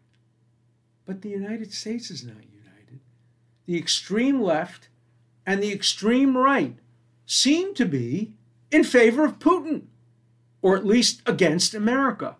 but 1.05 1.21
the 1.21 1.29
United 1.29 1.73
States 1.73 2.09
is 2.09 2.23
not 2.23 2.35
united. 2.35 2.99
The 3.65 3.77
extreme 3.77 4.41
left 4.41 4.89
and 5.45 5.61
the 5.61 5.71
extreme 5.71 6.37
right 6.37 6.77
seem 7.25 7.73
to 7.75 7.85
be 7.85 8.33
in 8.71 8.83
favor 8.83 9.25
of 9.25 9.39
Putin, 9.39 9.83
or 10.61 10.75
at 10.75 10.85
least 10.85 11.21
against 11.25 11.73
America. 11.73 12.35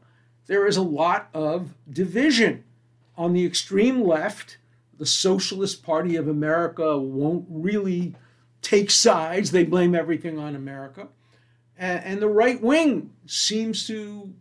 There 0.47 0.67
is 0.67 0.77
a 0.77 0.81
lot 0.81 1.29
of 1.33 1.73
division. 1.89 2.63
On 3.17 3.33
the 3.33 3.45
extreme 3.45 4.03
left, 4.03 4.57
the 4.97 5.05
Socialist 5.05 5.83
Party 5.83 6.15
of 6.15 6.27
America 6.27 6.97
won't 6.97 7.45
really 7.49 8.15
take 8.61 8.89
sides, 8.89 9.51
they 9.51 9.63
blame 9.63 9.93
everything 9.93 10.39
on 10.39 10.55
America 10.55 11.07
and 11.77 12.21
the 12.21 12.29
right 12.29 12.61
wing 12.61 13.11
seems 13.25 13.85
to 13.87 14.33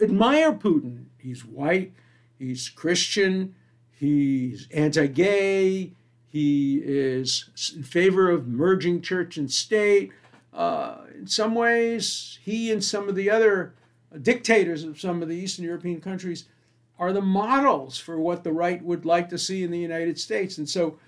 admire 0.00 0.52
Putin. 0.52 1.06
He's 1.18 1.44
white, 1.44 1.92
he's 2.38 2.68
Christian, 2.68 3.54
he's 3.98 4.68
anti 4.72 5.06
gay, 5.06 5.92
he 6.28 6.82
is 6.84 7.72
in 7.74 7.82
favor 7.82 8.30
of 8.30 8.46
merging 8.46 9.00
church 9.00 9.36
and 9.36 9.50
state. 9.50 10.12
Uh, 10.52 10.98
in 11.14 11.26
some 11.26 11.54
ways, 11.54 12.38
he 12.42 12.70
and 12.72 12.82
some 12.82 13.08
of 13.08 13.14
the 13.14 13.30
other 13.30 13.74
dictators 14.22 14.84
of 14.84 15.00
some 15.00 15.22
of 15.22 15.28
the 15.28 15.36
Eastern 15.36 15.64
European 15.64 16.00
countries 16.00 16.46
are 16.98 17.12
the 17.12 17.20
models 17.20 17.98
for 17.98 18.18
what 18.18 18.42
the 18.42 18.52
right 18.52 18.82
would 18.82 19.04
like 19.04 19.28
to 19.28 19.38
see 19.38 19.62
in 19.62 19.70
the 19.70 19.78
United 19.78 20.18
States. 20.18 20.58
And 20.58 20.68
so 20.68 20.98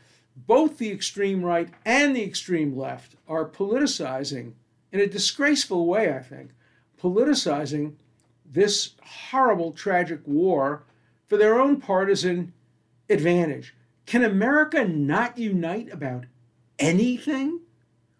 both 0.46 0.78
the 0.78 0.90
extreme 0.90 1.42
right 1.42 1.68
and 1.84 2.14
the 2.14 2.22
extreme 2.22 2.76
left 2.76 3.16
are 3.28 3.48
politicizing 3.48 4.52
in 4.92 5.00
a 5.00 5.06
disgraceful 5.06 5.86
way, 5.86 6.14
I 6.14 6.20
think, 6.20 6.50
politicizing 7.00 7.94
this 8.44 8.94
horrible, 9.30 9.72
tragic 9.72 10.20
war 10.26 10.84
for 11.26 11.36
their 11.36 11.60
own 11.60 11.80
partisan 11.80 12.52
advantage. 13.10 13.74
Can 14.06 14.24
America 14.24 14.86
not 14.86 15.38
unite 15.38 15.92
about 15.92 16.24
anything? 16.78 17.60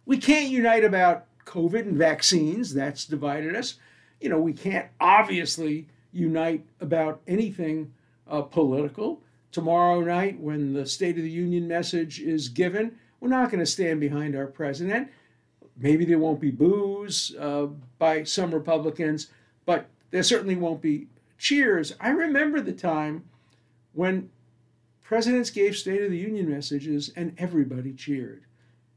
We 0.04 0.18
can't 0.18 0.50
unite 0.50 0.84
about 0.84 1.26
COVID 1.46 1.80
and 1.80 1.96
vaccines, 1.96 2.74
that's 2.74 3.04
divided 3.04 3.56
us. 3.56 3.74
You 4.20 4.28
know, 4.28 4.38
we 4.38 4.52
can't 4.52 4.88
obviously 5.00 5.88
unite 6.12 6.64
about 6.80 7.20
anything 7.26 7.92
uh, 8.28 8.42
political. 8.42 9.22
tomorrow 9.52 10.00
night 10.00 10.38
when 10.38 10.72
the 10.74 10.86
State 10.86 11.16
of 11.16 11.24
the 11.24 11.30
Union 11.30 11.66
message 11.66 12.20
is 12.20 12.48
given, 12.48 12.96
we're 13.18 13.28
not 13.28 13.50
going 13.50 13.58
to 13.58 13.66
stand 13.66 14.00
behind 14.00 14.36
our 14.36 14.46
president. 14.46 15.08
Maybe 15.76 16.04
there 16.04 16.18
won't 16.18 16.40
be 16.40 16.50
boos 16.50 17.34
uh, 17.38 17.66
by 17.98 18.24
some 18.24 18.54
Republicans, 18.54 19.28
but 19.66 19.88
there 20.10 20.22
certainly 20.22 20.54
won't 20.54 20.82
be 20.82 21.08
cheers. 21.38 21.94
I 22.00 22.10
remember 22.10 22.60
the 22.60 22.72
time 22.72 23.24
when 23.92 24.30
presidents 25.10 25.50
gave 25.50 25.76
State 25.76 26.02
of 26.02 26.10
the 26.12 26.16
Union 26.16 26.48
messages 26.48 27.12
and 27.16 27.34
everybody 27.36 27.92
cheered. 27.92 28.44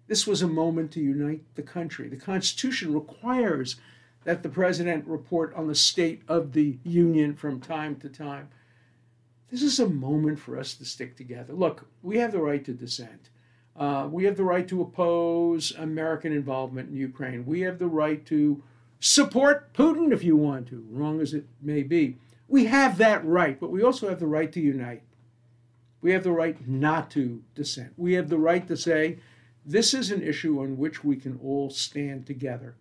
This 0.05 0.27
was 0.27 0.43
a 0.43 0.47
moment 0.47 0.91
to 0.91 0.99
unite 0.99 1.41
the 1.55 1.63
country. 1.63 2.07
The 2.07 2.17
Constitution 2.17 2.93
requires 2.93 3.77
that 4.23 4.43
the 4.43 4.49
president 4.49 5.07
report 5.07 5.55
on 5.55 5.65
the 5.65 5.73
state 5.73 6.21
of 6.27 6.53
the 6.53 6.77
union 6.83 7.33
from 7.33 7.59
time 7.59 7.95
to 7.95 8.09
time. 8.09 8.49
This 9.49 9.63
is 9.63 9.79
a 9.79 9.89
moment 9.89 10.37
for 10.37 10.55
us 10.55 10.75
to 10.75 10.85
stick 10.85 11.17
together. 11.17 11.51
Look, 11.51 11.87
we 12.03 12.19
have 12.19 12.31
the 12.31 12.41
right 12.41 12.63
to 12.63 12.73
dissent. 12.73 13.31
Uh, 13.75 14.07
we 14.11 14.25
have 14.25 14.37
the 14.37 14.43
right 14.43 14.67
to 14.67 14.83
oppose 14.83 15.71
American 15.79 16.31
involvement 16.31 16.89
in 16.89 16.95
Ukraine. 16.95 17.43
We 17.43 17.61
have 17.61 17.79
the 17.79 17.87
right 17.87 18.23
to 18.27 18.61
support 18.99 19.73
Putin 19.73 20.13
if 20.13 20.23
you 20.23 20.37
want 20.37 20.67
to, 20.67 20.85
wrong 20.91 21.21
as 21.21 21.33
it 21.33 21.47
may 21.59 21.81
be. 21.81 22.19
We 22.47 22.65
have 22.65 22.99
that 22.99 23.25
right, 23.25 23.59
but 23.59 23.71
we 23.71 23.81
also 23.81 24.09
have 24.09 24.19
the 24.19 24.27
right 24.27 24.51
to 24.51 24.61
unite. 24.61 25.01
We 26.03 26.11
have 26.11 26.23
the 26.23 26.33
right 26.33 26.67
not 26.67 27.09
to 27.11 27.41
dissent. 27.55 27.93
We 27.95 28.13
have 28.15 28.27
the 28.27 28.37
right 28.37 28.67
to 28.67 28.75
say, 28.75 29.19
this 29.65 29.93
is 29.93 30.11
an 30.11 30.21
issue 30.21 30.61
on 30.61 30.77
which 30.77 31.01
we 31.01 31.15
can 31.15 31.39
all 31.41 31.69
stand 31.69 32.27
together. 32.27 32.75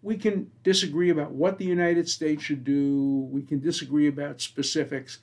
We 0.00 0.16
can 0.16 0.50
disagree 0.62 1.10
about 1.10 1.32
what 1.32 1.58
the 1.58 1.66
United 1.66 2.08
States 2.08 2.42
should 2.42 2.64
do, 2.64 3.28
we 3.30 3.42
can 3.42 3.60
disagree 3.60 4.08
about 4.08 4.40
specifics, 4.40 5.18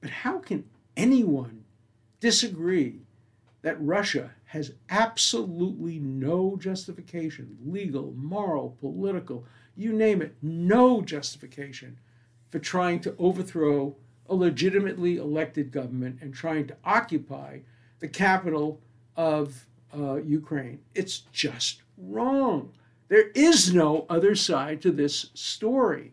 but 0.00 0.10
how 0.10 0.38
can 0.38 0.62
anyone 0.96 1.64
disagree 2.20 3.00
that 3.62 3.82
Russia 3.82 4.30
has 4.44 4.74
absolutely 4.88 5.98
no 5.98 6.56
justification 6.56 7.58
legal, 7.66 8.14
moral, 8.16 8.76
political, 8.78 9.44
you 9.74 9.92
name 9.92 10.22
it, 10.22 10.36
no 10.40 11.02
justification 11.02 11.98
for 12.50 12.60
trying 12.60 13.00
to 13.00 13.16
overthrow 13.18 13.96
a 14.28 14.34
legitimately 14.34 15.16
elected 15.16 15.72
government 15.72 16.18
and 16.20 16.34
trying 16.34 16.66
to 16.66 16.76
occupy 16.84 17.58
the 18.00 18.08
capital 18.08 18.80
of 19.16 19.66
uh, 19.96 20.16
Ukraine. 20.16 20.80
It's 20.94 21.20
just 21.32 21.82
wrong. 21.96 22.72
There 23.08 23.30
is 23.34 23.72
no 23.72 24.04
other 24.08 24.34
side 24.34 24.82
to 24.82 24.90
this 24.90 25.30
story. 25.34 26.12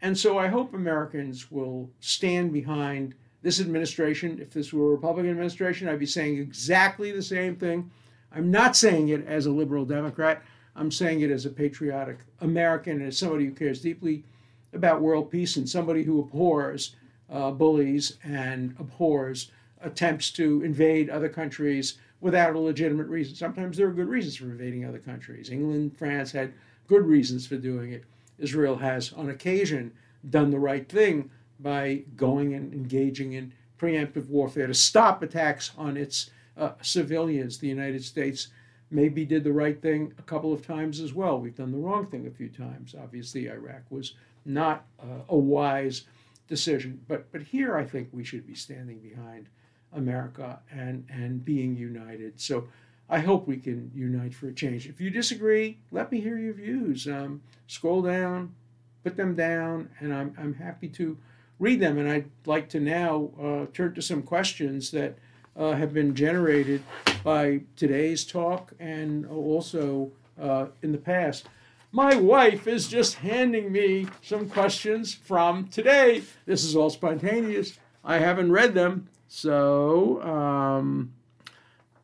And 0.00 0.16
so 0.16 0.38
I 0.38 0.46
hope 0.46 0.74
Americans 0.74 1.50
will 1.50 1.90
stand 2.00 2.52
behind 2.52 3.14
this 3.42 3.60
administration. 3.60 4.38
If 4.40 4.50
this 4.50 4.72
were 4.72 4.88
a 4.88 4.94
Republican 4.94 5.30
administration, 5.30 5.88
I'd 5.88 5.98
be 5.98 6.06
saying 6.06 6.38
exactly 6.38 7.10
the 7.10 7.22
same 7.22 7.56
thing. 7.56 7.90
I'm 8.32 8.50
not 8.50 8.76
saying 8.76 9.08
it 9.08 9.26
as 9.26 9.46
a 9.46 9.50
liberal 9.50 9.84
Democrat. 9.84 10.42
I'm 10.76 10.90
saying 10.92 11.22
it 11.22 11.30
as 11.30 11.44
a 11.44 11.50
patriotic 11.50 12.18
American 12.40 12.98
and 12.98 13.08
as 13.08 13.18
somebody 13.18 13.46
who 13.46 13.52
cares 13.52 13.80
deeply 13.80 14.24
about 14.72 15.00
world 15.00 15.30
peace 15.30 15.56
and 15.56 15.68
somebody 15.68 16.04
who 16.04 16.20
abhors 16.20 16.94
uh, 17.30 17.50
bullies 17.50 18.18
and 18.24 18.74
abhors 18.78 19.50
attempts 19.80 20.30
to 20.32 20.62
invade 20.62 21.10
other 21.10 21.28
countries 21.28 21.98
without 22.20 22.54
a 22.54 22.58
legitimate 22.58 23.06
reason. 23.06 23.34
Sometimes 23.34 23.76
there 23.76 23.86
are 23.86 23.92
good 23.92 24.08
reasons 24.08 24.36
for 24.36 24.44
invading 24.44 24.84
other 24.84 24.98
countries. 24.98 25.50
England, 25.50 25.96
France 25.96 26.32
had 26.32 26.52
good 26.86 27.06
reasons 27.06 27.46
for 27.46 27.56
doing 27.56 27.92
it. 27.92 28.04
Israel 28.38 28.76
has, 28.76 29.12
on 29.12 29.30
occasion, 29.30 29.92
done 30.30 30.50
the 30.50 30.58
right 30.58 30.88
thing 30.88 31.30
by 31.60 32.02
going 32.16 32.54
and 32.54 32.72
engaging 32.72 33.32
in 33.32 33.52
preemptive 33.78 34.28
warfare 34.28 34.66
to 34.66 34.74
stop 34.74 35.22
attacks 35.22 35.72
on 35.76 35.96
its 35.96 36.30
uh, 36.56 36.72
civilians. 36.82 37.58
The 37.58 37.68
United 37.68 38.04
States 38.04 38.48
maybe 38.90 39.24
did 39.24 39.44
the 39.44 39.52
right 39.52 39.80
thing 39.80 40.12
a 40.18 40.22
couple 40.22 40.52
of 40.52 40.66
times 40.66 41.00
as 41.00 41.12
well. 41.12 41.38
We've 41.38 41.56
done 41.56 41.72
the 41.72 41.78
wrong 41.78 42.06
thing 42.06 42.26
a 42.26 42.30
few 42.30 42.48
times. 42.48 42.94
Obviously, 43.00 43.48
Iraq 43.48 43.82
was 43.90 44.14
not 44.44 44.86
uh, 45.00 45.22
a 45.28 45.36
wise 45.36 46.04
decision. 46.48 47.00
But 47.06 47.30
but 47.30 47.42
here 47.42 47.76
I 47.76 47.84
think 47.84 48.08
we 48.12 48.24
should 48.24 48.46
be 48.46 48.54
standing 48.54 48.98
behind 48.98 49.48
America 49.92 50.60
and 50.70 51.06
and 51.10 51.44
being 51.44 51.76
united. 51.76 52.40
So 52.40 52.68
I 53.08 53.20
hope 53.20 53.46
we 53.46 53.56
can 53.56 53.90
unite 53.94 54.34
for 54.34 54.48
a 54.48 54.52
change. 54.52 54.86
If 54.86 55.00
you 55.00 55.10
disagree, 55.10 55.78
let 55.90 56.12
me 56.12 56.20
hear 56.20 56.36
your 56.38 56.52
views. 56.52 57.06
Um, 57.06 57.42
scroll 57.66 58.02
down, 58.02 58.54
put 59.02 59.16
them 59.16 59.34
down, 59.34 59.90
and 60.00 60.12
I'm 60.12 60.34
I'm 60.38 60.54
happy 60.54 60.88
to 60.88 61.16
read 61.58 61.80
them. 61.80 61.98
And 61.98 62.10
I'd 62.10 62.30
like 62.46 62.68
to 62.70 62.80
now 62.80 63.30
uh, 63.40 63.66
turn 63.72 63.94
to 63.94 64.02
some 64.02 64.22
questions 64.22 64.90
that 64.90 65.18
uh, 65.56 65.72
have 65.72 65.92
been 65.92 66.14
generated 66.14 66.82
by 67.24 67.62
today's 67.76 68.24
talk 68.24 68.72
and 68.78 69.26
also 69.26 70.12
uh, 70.40 70.66
in 70.82 70.92
the 70.92 70.98
past. 70.98 71.46
My 71.90 72.16
wife 72.16 72.66
is 72.66 72.86
just 72.86 73.14
handing 73.16 73.72
me 73.72 74.08
some 74.20 74.50
questions 74.50 75.14
from 75.14 75.68
today. 75.68 76.22
This 76.44 76.62
is 76.62 76.76
all 76.76 76.90
spontaneous. 76.90 77.78
I 78.04 78.18
haven't 78.18 78.52
read 78.52 78.74
them. 78.74 79.08
So, 79.26 80.22
um, 80.22 81.14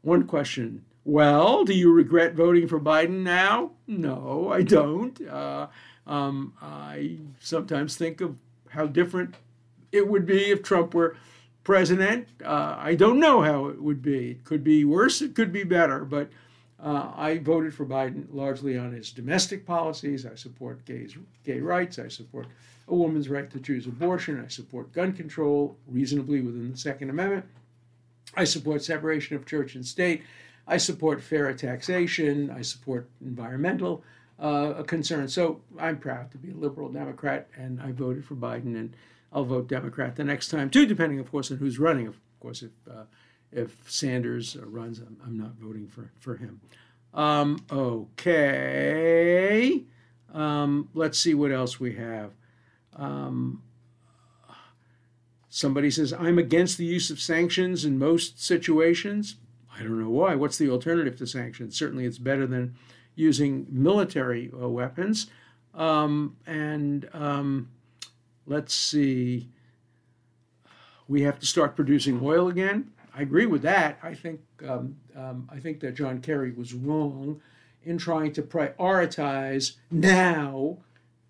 one 0.00 0.26
question. 0.26 0.84
Well, 1.04 1.64
do 1.64 1.74
you 1.74 1.92
regret 1.92 2.34
voting 2.34 2.66
for 2.66 2.80
Biden 2.80 3.22
now? 3.22 3.72
No, 3.86 4.50
I 4.50 4.62
don't. 4.62 5.20
Uh, 5.28 5.66
um, 6.06 6.54
I 6.62 7.18
sometimes 7.40 7.96
think 7.96 8.22
of 8.22 8.36
how 8.70 8.86
different 8.86 9.34
it 9.92 10.08
would 10.08 10.24
be 10.24 10.50
if 10.50 10.62
Trump 10.62 10.94
were 10.94 11.16
president. 11.62 12.28
Uh, 12.42 12.76
I 12.78 12.94
don't 12.94 13.20
know 13.20 13.42
how 13.42 13.66
it 13.66 13.82
would 13.82 14.00
be. 14.00 14.30
It 14.30 14.44
could 14.44 14.64
be 14.64 14.84
worse, 14.86 15.20
it 15.20 15.34
could 15.34 15.52
be 15.52 15.64
better, 15.64 16.06
but 16.06 16.30
uh, 16.84 17.10
I 17.16 17.38
voted 17.38 17.74
for 17.74 17.86
Biden 17.86 18.26
largely 18.30 18.76
on 18.76 18.92
his 18.92 19.10
domestic 19.10 19.64
policies. 19.64 20.26
I 20.26 20.34
support 20.34 20.84
gays, 20.84 21.16
gay 21.42 21.60
rights. 21.60 21.98
I 21.98 22.08
support 22.08 22.46
a 22.88 22.94
woman's 22.94 23.30
right 23.30 23.50
to 23.50 23.58
choose 23.58 23.86
abortion. 23.86 24.42
I 24.44 24.48
support 24.48 24.92
gun 24.92 25.14
control 25.14 25.78
reasonably 25.88 26.42
within 26.42 26.70
the 26.70 26.76
Second 26.76 27.08
Amendment. 27.08 27.46
I 28.34 28.44
support 28.44 28.84
separation 28.84 29.34
of 29.34 29.46
church 29.46 29.74
and 29.74 29.86
state. 29.86 30.24
I 30.66 30.76
support 30.76 31.22
fair 31.22 31.52
taxation. 31.54 32.50
I 32.50 32.60
support 32.60 33.08
environmental 33.22 34.04
uh, 34.38 34.82
concerns. 34.82 35.32
So 35.32 35.62
I'm 35.78 35.96
proud 35.96 36.32
to 36.32 36.38
be 36.38 36.50
a 36.50 36.54
liberal 36.54 36.90
Democrat, 36.90 37.48
and 37.56 37.80
I 37.80 37.92
voted 37.92 38.26
for 38.26 38.34
Biden, 38.34 38.76
and 38.76 38.94
I'll 39.32 39.44
vote 39.44 39.68
Democrat 39.68 40.16
the 40.16 40.24
next 40.24 40.48
time 40.48 40.68
too, 40.68 40.84
depending, 40.84 41.18
of 41.18 41.30
course, 41.30 41.50
on 41.50 41.56
who's 41.56 41.78
running. 41.78 42.06
Of 42.06 42.18
course, 42.40 42.62
if 42.62 42.72
uh, 42.90 43.04
if 43.54 43.90
Sanders 43.90 44.56
runs, 44.56 44.98
I'm, 44.98 45.16
I'm 45.24 45.38
not 45.38 45.54
voting 45.54 45.86
for, 45.86 46.10
for 46.18 46.36
him. 46.36 46.60
Um, 47.14 47.64
okay. 47.70 49.04
Um, 50.32 50.88
let's 50.94 51.18
see 51.18 51.34
what 51.34 51.52
else 51.52 51.78
we 51.78 51.94
have. 51.94 52.32
Um, 52.96 53.62
somebody 55.48 55.90
says, 55.90 56.12
I'm 56.12 56.38
against 56.38 56.76
the 56.76 56.84
use 56.84 57.10
of 57.10 57.20
sanctions 57.20 57.84
in 57.84 57.98
most 57.98 58.42
situations. 58.44 59.36
I 59.76 59.82
don't 59.82 60.00
know 60.00 60.10
why. 60.10 60.34
What's 60.34 60.58
the 60.58 60.70
alternative 60.70 61.16
to 61.18 61.26
sanctions? 61.26 61.78
Certainly, 61.78 62.06
it's 62.06 62.18
better 62.18 62.46
than 62.46 62.74
using 63.14 63.66
military 63.70 64.50
uh, 64.52 64.68
weapons. 64.68 65.28
Um, 65.72 66.36
and 66.46 67.08
um, 67.12 67.70
let's 68.46 68.74
see. 68.74 69.48
We 71.06 71.22
have 71.22 71.38
to 71.38 71.46
start 71.46 71.76
producing 71.76 72.20
oil 72.22 72.48
again. 72.48 72.90
I 73.16 73.22
agree 73.22 73.46
with 73.46 73.62
that. 73.62 73.98
I 74.02 74.14
think 74.14 74.40
um, 74.66 74.96
um, 75.14 75.48
I 75.52 75.60
think 75.60 75.80
that 75.80 75.94
John 75.94 76.20
Kerry 76.20 76.50
was 76.50 76.74
wrong 76.74 77.40
in 77.84 77.96
trying 77.98 78.32
to 78.32 78.42
prioritize 78.42 79.76
now 79.90 80.78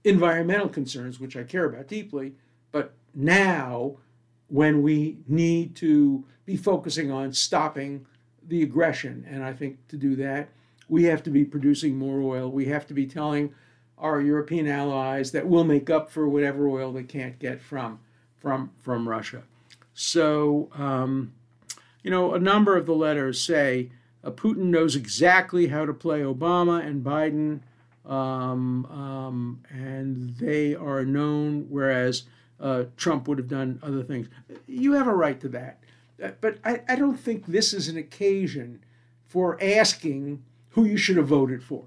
environmental 0.02 0.68
concerns, 0.68 1.20
which 1.20 1.36
I 1.36 1.42
care 1.42 1.66
about 1.66 1.88
deeply, 1.88 2.34
but 2.72 2.92
now 3.14 3.96
when 4.48 4.82
we 4.82 5.18
need 5.26 5.74
to 5.76 6.24
be 6.46 6.56
focusing 6.56 7.10
on 7.10 7.32
stopping 7.32 8.06
the 8.46 8.62
aggression. 8.62 9.26
And 9.28 9.42
I 9.42 9.52
think 9.52 9.86
to 9.88 9.96
do 9.96 10.16
that, 10.16 10.48
we 10.88 11.04
have 11.04 11.22
to 11.24 11.30
be 11.30 11.44
producing 11.44 11.96
more 11.96 12.20
oil. 12.20 12.50
We 12.50 12.66
have 12.66 12.86
to 12.88 12.94
be 12.94 13.06
telling 13.06 13.54
our 13.98 14.20
European 14.20 14.68
allies 14.68 15.32
that 15.32 15.46
we'll 15.46 15.64
make 15.64 15.88
up 15.88 16.10
for 16.10 16.28
whatever 16.28 16.68
oil 16.68 16.92
they 16.92 17.04
can't 17.04 17.38
get 17.38 17.60
from 17.60 18.00
from 18.36 18.70
from 18.80 19.08
Russia. 19.08 19.42
So. 19.92 20.70
Um, 20.74 21.32
you 22.04 22.10
know, 22.10 22.34
a 22.34 22.38
number 22.38 22.76
of 22.76 22.86
the 22.86 22.94
letters 22.94 23.40
say 23.40 23.90
uh, 24.22 24.30
Putin 24.30 24.66
knows 24.66 24.94
exactly 24.94 25.66
how 25.66 25.84
to 25.84 25.92
play 25.92 26.20
Obama 26.20 26.84
and 26.86 27.02
Biden, 27.04 27.60
um, 28.08 28.84
um, 28.86 29.62
and 29.70 30.36
they 30.36 30.74
are 30.74 31.04
known, 31.04 31.66
whereas 31.68 32.24
uh, 32.60 32.84
Trump 32.96 33.26
would 33.26 33.38
have 33.38 33.48
done 33.48 33.80
other 33.82 34.02
things. 34.02 34.28
You 34.66 34.92
have 34.92 35.08
a 35.08 35.14
right 35.14 35.40
to 35.40 35.48
that. 35.48 35.80
Uh, 36.22 36.30
but 36.40 36.58
I, 36.64 36.82
I 36.88 36.94
don't 36.94 37.18
think 37.18 37.46
this 37.46 37.72
is 37.72 37.88
an 37.88 37.96
occasion 37.96 38.84
for 39.26 39.58
asking 39.60 40.44
who 40.70 40.84
you 40.84 40.96
should 40.96 41.16
have 41.16 41.26
voted 41.26 41.62
for. 41.62 41.84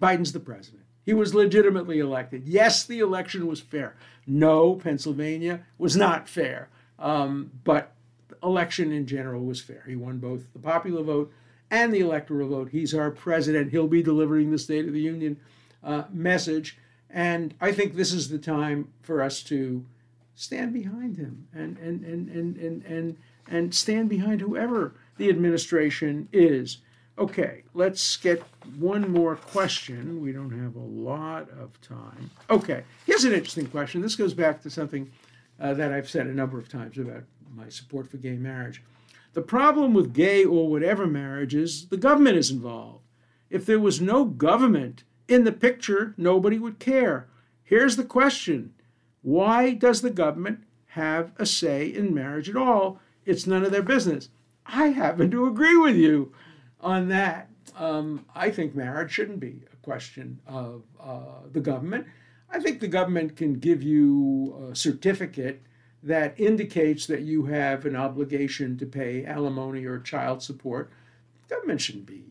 Biden's 0.00 0.32
the 0.32 0.40
president. 0.40 0.84
He 1.04 1.14
was 1.14 1.34
legitimately 1.34 1.98
elected. 1.98 2.46
Yes, 2.46 2.84
the 2.84 3.00
election 3.00 3.46
was 3.46 3.60
fair. 3.60 3.96
No, 4.26 4.74
Pennsylvania 4.74 5.64
was 5.78 5.96
not 5.96 6.28
fair. 6.28 6.68
Um, 6.98 7.52
but 7.64 7.92
election 8.42 8.92
in 8.92 9.06
general 9.06 9.44
was 9.44 9.60
fair. 9.60 9.84
He 9.86 9.96
won 9.96 10.18
both 10.18 10.52
the 10.52 10.58
popular 10.58 11.02
vote 11.02 11.32
and 11.70 11.92
the 11.92 12.00
electoral 12.00 12.48
vote. 12.48 12.70
He's 12.70 12.94
our 12.94 13.10
president. 13.10 13.70
He'll 13.70 13.88
be 13.88 14.02
delivering 14.02 14.50
the 14.50 14.58
State 14.58 14.86
of 14.86 14.92
the 14.92 15.00
Union 15.00 15.38
uh, 15.82 16.04
message. 16.12 16.78
And 17.10 17.54
I 17.60 17.72
think 17.72 17.94
this 17.94 18.12
is 18.12 18.28
the 18.28 18.38
time 18.38 18.92
for 19.02 19.22
us 19.22 19.42
to 19.44 19.84
stand 20.34 20.72
behind 20.72 21.16
him 21.16 21.48
and, 21.54 21.78
and, 21.78 22.04
and, 22.04 22.28
and, 22.28 22.56
and, 22.56 22.84
and, 22.84 23.16
and 23.48 23.74
stand 23.74 24.08
behind 24.08 24.40
whoever 24.40 24.94
the 25.16 25.28
administration 25.28 26.28
is. 26.32 26.78
Okay, 27.18 27.62
let's 27.72 28.18
get 28.18 28.42
one 28.78 29.10
more 29.10 29.36
question. 29.36 30.20
We 30.20 30.32
don't 30.32 30.50
have 30.50 30.76
a 30.76 30.78
lot 30.78 31.48
of 31.50 31.80
time. 31.80 32.30
Okay, 32.50 32.84
here's 33.06 33.24
an 33.24 33.32
interesting 33.32 33.66
question. 33.66 34.02
This 34.02 34.16
goes 34.16 34.34
back 34.34 34.62
to 34.62 34.70
something 34.70 35.10
uh, 35.58 35.72
that 35.74 35.92
I've 35.92 36.10
said 36.10 36.26
a 36.26 36.34
number 36.34 36.58
of 36.58 36.68
times 36.68 36.98
about 36.98 37.22
my 37.54 37.68
support 37.68 38.10
for 38.10 38.16
gay 38.16 38.36
marriage. 38.36 38.82
The 39.32 39.42
problem 39.42 39.92
with 39.92 40.14
gay 40.14 40.44
or 40.44 40.68
whatever 40.68 41.06
marriage 41.06 41.54
is 41.54 41.88
the 41.88 41.96
government 41.96 42.38
is 42.38 42.50
involved. 42.50 43.04
If 43.50 43.66
there 43.66 43.80
was 43.80 44.00
no 44.00 44.24
government 44.24 45.04
in 45.28 45.44
the 45.44 45.52
picture, 45.52 46.14
nobody 46.16 46.58
would 46.58 46.78
care. 46.78 47.28
Here's 47.62 47.96
the 47.96 48.04
question 48.04 48.72
Why 49.22 49.74
does 49.74 50.00
the 50.00 50.10
government 50.10 50.64
have 50.86 51.32
a 51.36 51.46
say 51.46 51.86
in 51.86 52.14
marriage 52.14 52.48
at 52.48 52.56
all? 52.56 53.00
It's 53.24 53.46
none 53.46 53.64
of 53.64 53.72
their 53.72 53.82
business. 53.82 54.30
I 54.64 54.88
happen 54.88 55.30
to 55.32 55.46
agree 55.46 55.76
with 55.76 55.96
you 55.96 56.32
on 56.80 57.08
that. 57.08 57.50
Um, 57.76 58.24
I 58.34 58.50
think 58.50 58.74
marriage 58.74 59.12
shouldn't 59.12 59.40
be 59.40 59.64
a 59.72 59.76
question 59.84 60.40
of 60.46 60.82
uh, 60.98 61.42
the 61.52 61.60
government. 61.60 62.06
I 62.50 62.60
think 62.60 62.80
the 62.80 62.88
government 62.88 63.36
can 63.36 63.54
give 63.54 63.82
you 63.82 64.70
a 64.70 64.74
certificate 64.76 65.62
that 66.06 66.38
indicates 66.40 67.06
that 67.06 67.22
you 67.22 67.44
have 67.46 67.84
an 67.84 67.96
obligation 67.96 68.78
to 68.78 68.86
pay 68.86 69.24
alimony 69.24 69.84
or 69.84 69.98
child 69.98 70.42
support. 70.42 70.90
Government 71.48 71.80
shouldn't 71.80 72.06
be 72.06 72.24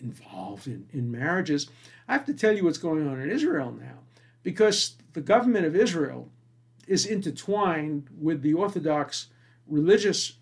involved 0.00 0.66
in, 0.66 0.86
in 0.92 1.10
marriages. 1.10 1.68
I 2.08 2.12
have 2.12 2.26
to 2.26 2.34
tell 2.34 2.56
you 2.56 2.64
what's 2.64 2.78
going 2.78 3.06
on 3.06 3.20
in 3.20 3.30
Israel 3.30 3.72
now 3.72 3.98
because 4.42 4.96
the 5.12 5.20
government 5.20 5.66
of 5.66 5.76
Israel 5.76 6.28
is 6.86 7.04
intertwined 7.04 8.08
with 8.18 8.42
the 8.42 8.54
Orthodox 8.54 9.28
religious 9.66 10.34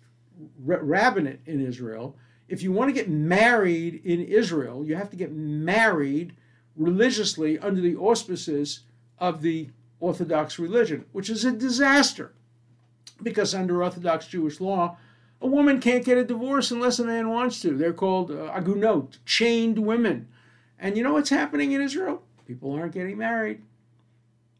rabbinate 0.59 1.39
in 1.45 1.65
Israel 1.65 2.15
if 2.47 2.61
you 2.61 2.71
want 2.71 2.89
to 2.89 2.93
get 2.93 3.09
married 3.09 4.01
in 4.03 4.21
Israel, 4.21 4.85
you 4.85 4.95
have 4.95 5.09
to 5.09 5.15
get 5.15 5.31
married 5.31 6.35
religiously 6.75 7.57
under 7.59 7.81
the 7.81 7.95
auspices 7.95 8.81
of 9.17 9.41
the 9.41 9.69
Orthodox 9.99 10.59
religion, 10.59 11.05
which 11.11 11.29
is 11.29 11.43
a 11.45 11.51
disaster. 11.51 12.33
Because 13.21 13.55
under 13.55 13.83
Orthodox 13.83 14.27
Jewish 14.27 14.59
law, 14.59 14.97
a 15.41 15.47
woman 15.47 15.79
can't 15.79 16.05
get 16.05 16.17
a 16.17 16.23
divorce 16.23 16.71
unless 16.71 16.99
a 16.99 17.05
man 17.05 17.29
wants 17.29 17.61
to. 17.61 17.77
They're 17.77 17.93
called 17.93 18.31
uh, 18.31 18.51
agunot, 18.53 19.19
chained 19.25 19.79
women. 19.79 20.27
And 20.79 20.97
you 20.97 21.03
know 21.03 21.13
what's 21.13 21.29
happening 21.29 21.71
in 21.71 21.81
Israel? 21.81 22.23
People 22.45 22.73
aren't 22.73 22.93
getting 22.93 23.17
married. 23.17 23.61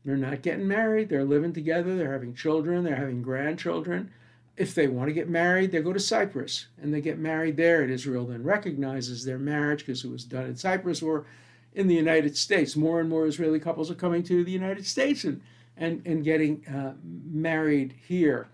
They're 0.03 0.17
not 0.17 0.41
getting 0.41 0.67
married. 0.67 1.09
They're 1.09 1.25
living 1.25 1.53
together. 1.53 1.95
They're 1.95 2.13
having 2.13 2.33
children. 2.33 2.83
They're 2.83 2.95
having 2.95 3.21
grandchildren 3.21 4.11
if 4.57 4.73
they 4.73 4.87
want 4.87 5.09
to 5.09 5.13
get 5.13 5.29
married, 5.29 5.71
they 5.71 5.81
go 5.81 5.93
to 5.93 5.99
Cyprus 5.99 6.67
and 6.81 6.93
they 6.93 7.01
get 7.01 7.19
married 7.19 7.57
there. 7.57 7.81
And 7.81 7.91
Israel 7.91 8.25
then 8.25 8.43
recognizes 8.43 9.25
their 9.25 9.37
marriage 9.37 9.79
because 9.79 10.03
it 10.03 10.11
was 10.11 10.23
done 10.23 10.45
in 10.45 10.55
Cyprus 10.55 11.01
or 11.01 11.25
in 11.73 11.87
the 11.87 11.95
United 11.95 12.37
States. 12.37 12.75
More 12.75 12.99
and 12.99 13.09
more 13.09 13.25
Israeli 13.25 13.59
couples 13.59 13.91
are 13.91 13.95
coming 13.95 14.23
to 14.23 14.43
the 14.43 14.51
United 14.51 14.85
States 14.85 15.23
and, 15.23 15.41
and, 15.77 16.01
and 16.05 16.23
getting 16.23 16.65
uh, 16.67 16.93
married 17.03 17.95
here. 18.07 18.49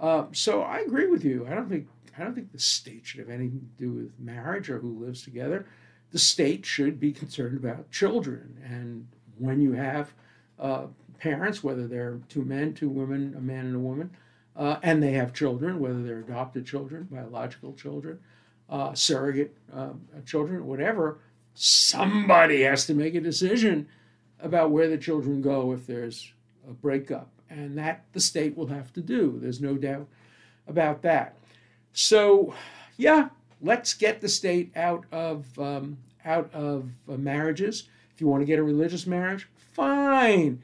Uh, 0.00 0.24
so 0.32 0.62
I 0.62 0.80
agree 0.80 1.06
with 1.06 1.24
you. 1.24 1.46
I 1.50 1.54
don't 1.54 1.68
think 1.68 1.88
I 2.18 2.22
don't 2.22 2.34
think 2.34 2.52
the 2.52 2.58
state 2.58 3.04
should 3.04 3.20
have 3.20 3.28
anything 3.28 3.68
to 3.76 3.84
do 3.84 3.92
with 3.92 4.18
marriage 4.18 4.70
or 4.70 4.78
who 4.78 5.04
lives 5.04 5.22
together. 5.22 5.66
The 6.12 6.18
state 6.18 6.64
should 6.64 6.98
be 6.98 7.12
concerned 7.12 7.58
about 7.58 7.90
children. 7.90 8.56
And 8.64 9.06
when 9.38 9.60
you 9.60 9.72
have 9.72 10.12
uh, 10.58 10.86
parents, 11.18 11.62
whether 11.62 11.86
they're 11.86 12.20
two 12.28 12.42
men, 12.42 12.72
two 12.72 12.88
women, 12.88 13.34
a 13.36 13.40
man 13.40 13.66
and 13.66 13.76
a 13.76 13.80
woman, 13.80 14.10
uh, 14.56 14.78
and 14.82 15.02
they 15.02 15.12
have 15.12 15.34
children, 15.34 15.78
whether 15.78 16.02
they're 16.02 16.20
adopted 16.20 16.64
children, 16.64 17.06
biological 17.10 17.74
children, 17.74 18.18
uh, 18.70 18.94
surrogate 18.94 19.54
uh, 19.72 19.90
children, 20.24 20.66
whatever. 20.66 21.18
Somebody 21.54 22.62
has 22.62 22.86
to 22.86 22.94
make 22.94 23.14
a 23.14 23.20
decision 23.20 23.88
about 24.40 24.70
where 24.70 24.88
the 24.88 24.98
children 24.98 25.42
go 25.42 25.72
if 25.72 25.86
there's 25.86 26.32
a 26.68 26.72
breakup, 26.72 27.28
and 27.50 27.76
that 27.78 28.04
the 28.12 28.20
state 28.20 28.56
will 28.56 28.68
have 28.68 28.92
to 28.94 29.00
do. 29.00 29.38
There's 29.40 29.60
no 29.60 29.76
doubt 29.76 30.08
about 30.66 31.02
that. 31.02 31.36
So, 31.92 32.54
yeah, 32.96 33.28
let's 33.60 33.94
get 33.94 34.20
the 34.20 34.28
state 34.28 34.72
out 34.76 35.04
of 35.12 35.58
um, 35.58 35.98
out 36.24 36.52
of 36.52 36.90
uh, 37.08 37.16
marriages. 37.16 37.88
If 38.14 38.20
you 38.20 38.26
want 38.26 38.42
to 38.42 38.46
get 38.46 38.58
a 38.58 38.62
religious 38.62 39.06
marriage, 39.06 39.48
fine. 39.74 40.62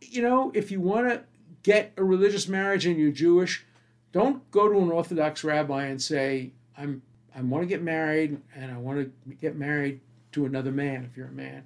You 0.00 0.22
know, 0.22 0.52
if 0.54 0.70
you 0.70 0.80
want 0.80 1.08
to 1.08 1.22
get 1.62 1.92
a 1.96 2.04
religious 2.04 2.48
marriage 2.48 2.86
and 2.86 2.98
you're 2.98 3.12
Jewish, 3.12 3.64
don't 4.12 4.48
go 4.50 4.68
to 4.68 4.78
an 4.78 4.90
Orthodox 4.90 5.44
rabbi 5.44 5.86
and 5.86 6.02
say, 6.02 6.50
I'm 6.76 7.02
I 7.34 7.40
want 7.40 7.62
to 7.62 7.66
get 7.66 7.82
married 7.82 8.40
and 8.54 8.70
I 8.70 8.76
want 8.76 8.98
to 8.98 9.34
get 9.34 9.56
married 9.56 10.00
to 10.32 10.44
another 10.44 10.70
man 10.70 11.08
if 11.10 11.16
you're 11.16 11.28
a 11.28 11.32
man. 11.32 11.64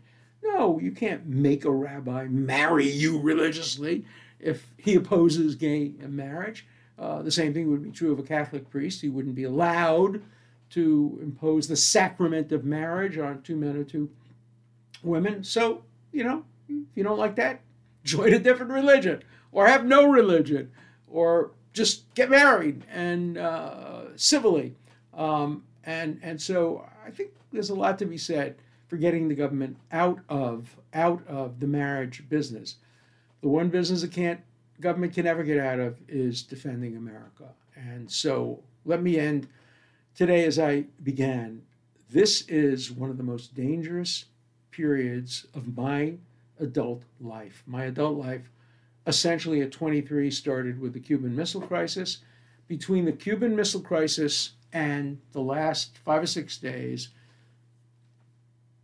No, 0.54 0.78
you 0.78 0.92
can't 0.92 1.26
make 1.26 1.64
a 1.64 1.70
rabbi 1.70 2.26
marry 2.28 2.88
you 2.88 3.18
religiously 3.18 4.04
if 4.38 4.72
he 4.76 4.94
opposes 4.94 5.54
gay 5.54 5.92
marriage. 6.00 6.66
Uh, 6.98 7.22
the 7.22 7.30
same 7.30 7.52
thing 7.52 7.70
would 7.70 7.82
be 7.82 7.90
true 7.90 8.12
of 8.12 8.18
a 8.18 8.22
Catholic 8.22 8.70
priest. 8.70 9.02
He 9.02 9.08
wouldn't 9.08 9.34
be 9.34 9.44
allowed 9.44 10.22
to 10.70 11.18
impose 11.22 11.68
the 11.68 11.76
sacrament 11.76 12.52
of 12.52 12.64
marriage 12.64 13.18
on 13.18 13.42
two 13.42 13.56
men 13.56 13.76
or 13.76 13.84
two 13.84 14.10
women. 15.02 15.44
So, 15.44 15.84
you 16.12 16.24
know, 16.24 16.44
if 16.68 16.86
you 16.94 17.02
don't 17.02 17.18
like 17.18 17.36
that, 17.36 17.60
join 18.04 18.32
a 18.32 18.38
different 18.38 18.72
religion 18.72 19.22
or 19.52 19.66
have 19.66 19.86
no 19.86 20.06
religion, 20.06 20.70
or 21.08 21.52
just 21.72 22.12
get 22.14 22.28
married 22.28 22.84
and 22.92 23.38
uh, 23.38 24.16
civilly. 24.16 24.74
Um, 25.14 25.64
and 25.84 26.20
and 26.22 26.40
so 26.40 26.86
I 27.06 27.10
think 27.10 27.30
there's 27.52 27.70
a 27.70 27.74
lot 27.74 27.98
to 28.00 28.04
be 28.04 28.18
said 28.18 28.56
for 28.88 28.96
getting 28.96 29.28
the 29.28 29.34
government 29.34 29.76
out 29.92 30.20
of 30.28 30.76
out 30.94 31.26
of 31.26 31.60
the 31.60 31.66
marriage 31.66 32.28
business. 32.28 32.76
The 33.42 33.48
one 33.48 33.68
business 33.68 34.02
that 34.02 34.12
can't 34.12 34.40
government 34.80 35.14
can 35.14 35.24
never 35.24 35.42
get 35.42 35.58
out 35.58 35.78
of 35.78 35.98
is 36.08 36.42
defending 36.42 36.96
America. 36.96 37.48
And 37.74 38.10
so 38.10 38.62
let 38.84 39.02
me 39.02 39.18
end 39.18 39.48
today 40.14 40.44
as 40.44 40.58
I 40.58 40.84
began. 41.02 41.62
This 42.10 42.42
is 42.48 42.92
one 42.92 43.10
of 43.10 43.16
the 43.16 43.22
most 43.22 43.54
dangerous 43.54 44.26
periods 44.70 45.46
of 45.54 45.76
my 45.76 46.14
adult 46.58 47.02
life. 47.20 47.62
My 47.66 47.84
adult 47.84 48.16
life 48.16 48.50
essentially 49.06 49.62
at 49.62 49.72
23 49.72 50.30
started 50.30 50.80
with 50.80 50.92
the 50.92 51.00
Cuban 51.00 51.34
Missile 51.34 51.60
Crisis. 51.60 52.18
Between 52.66 53.04
the 53.04 53.12
Cuban 53.12 53.54
Missile 53.54 53.80
Crisis 53.80 54.52
and 54.72 55.18
the 55.32 55.40
last 55.40 55.98
five 55.98 56.22
or 56.22 56.26
six 56.26 56.58
days, 56.58 57.10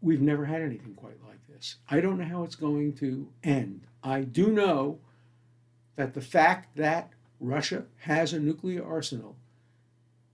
we've 0.02 0.20
never 0.20 0.44
had 0.44 0.60
anything 0.60 0.94
quite 0.94 1.22
like 1.26 1.38
this. 1.48 1.76
I 1.88 2.00
don't 2.00 2.18
know 2.18 2.24
how 2.24 2.42
it's 2.42 2.56
going 2.56 2.92
to 2.94 3.28
end. 3.42 3.86
I 4.02 4.22
do 4.22 4.48
know 4.48 4.98
that 5.96 6.14
the 6.14 6.20
fact 6.20 6.76
that 6.76 7.10
Russia 7.40 7.84
has 8.00 8.32
a 8.32 8.40
nuclear 8.40 8.84
arsenal 8.84 9.36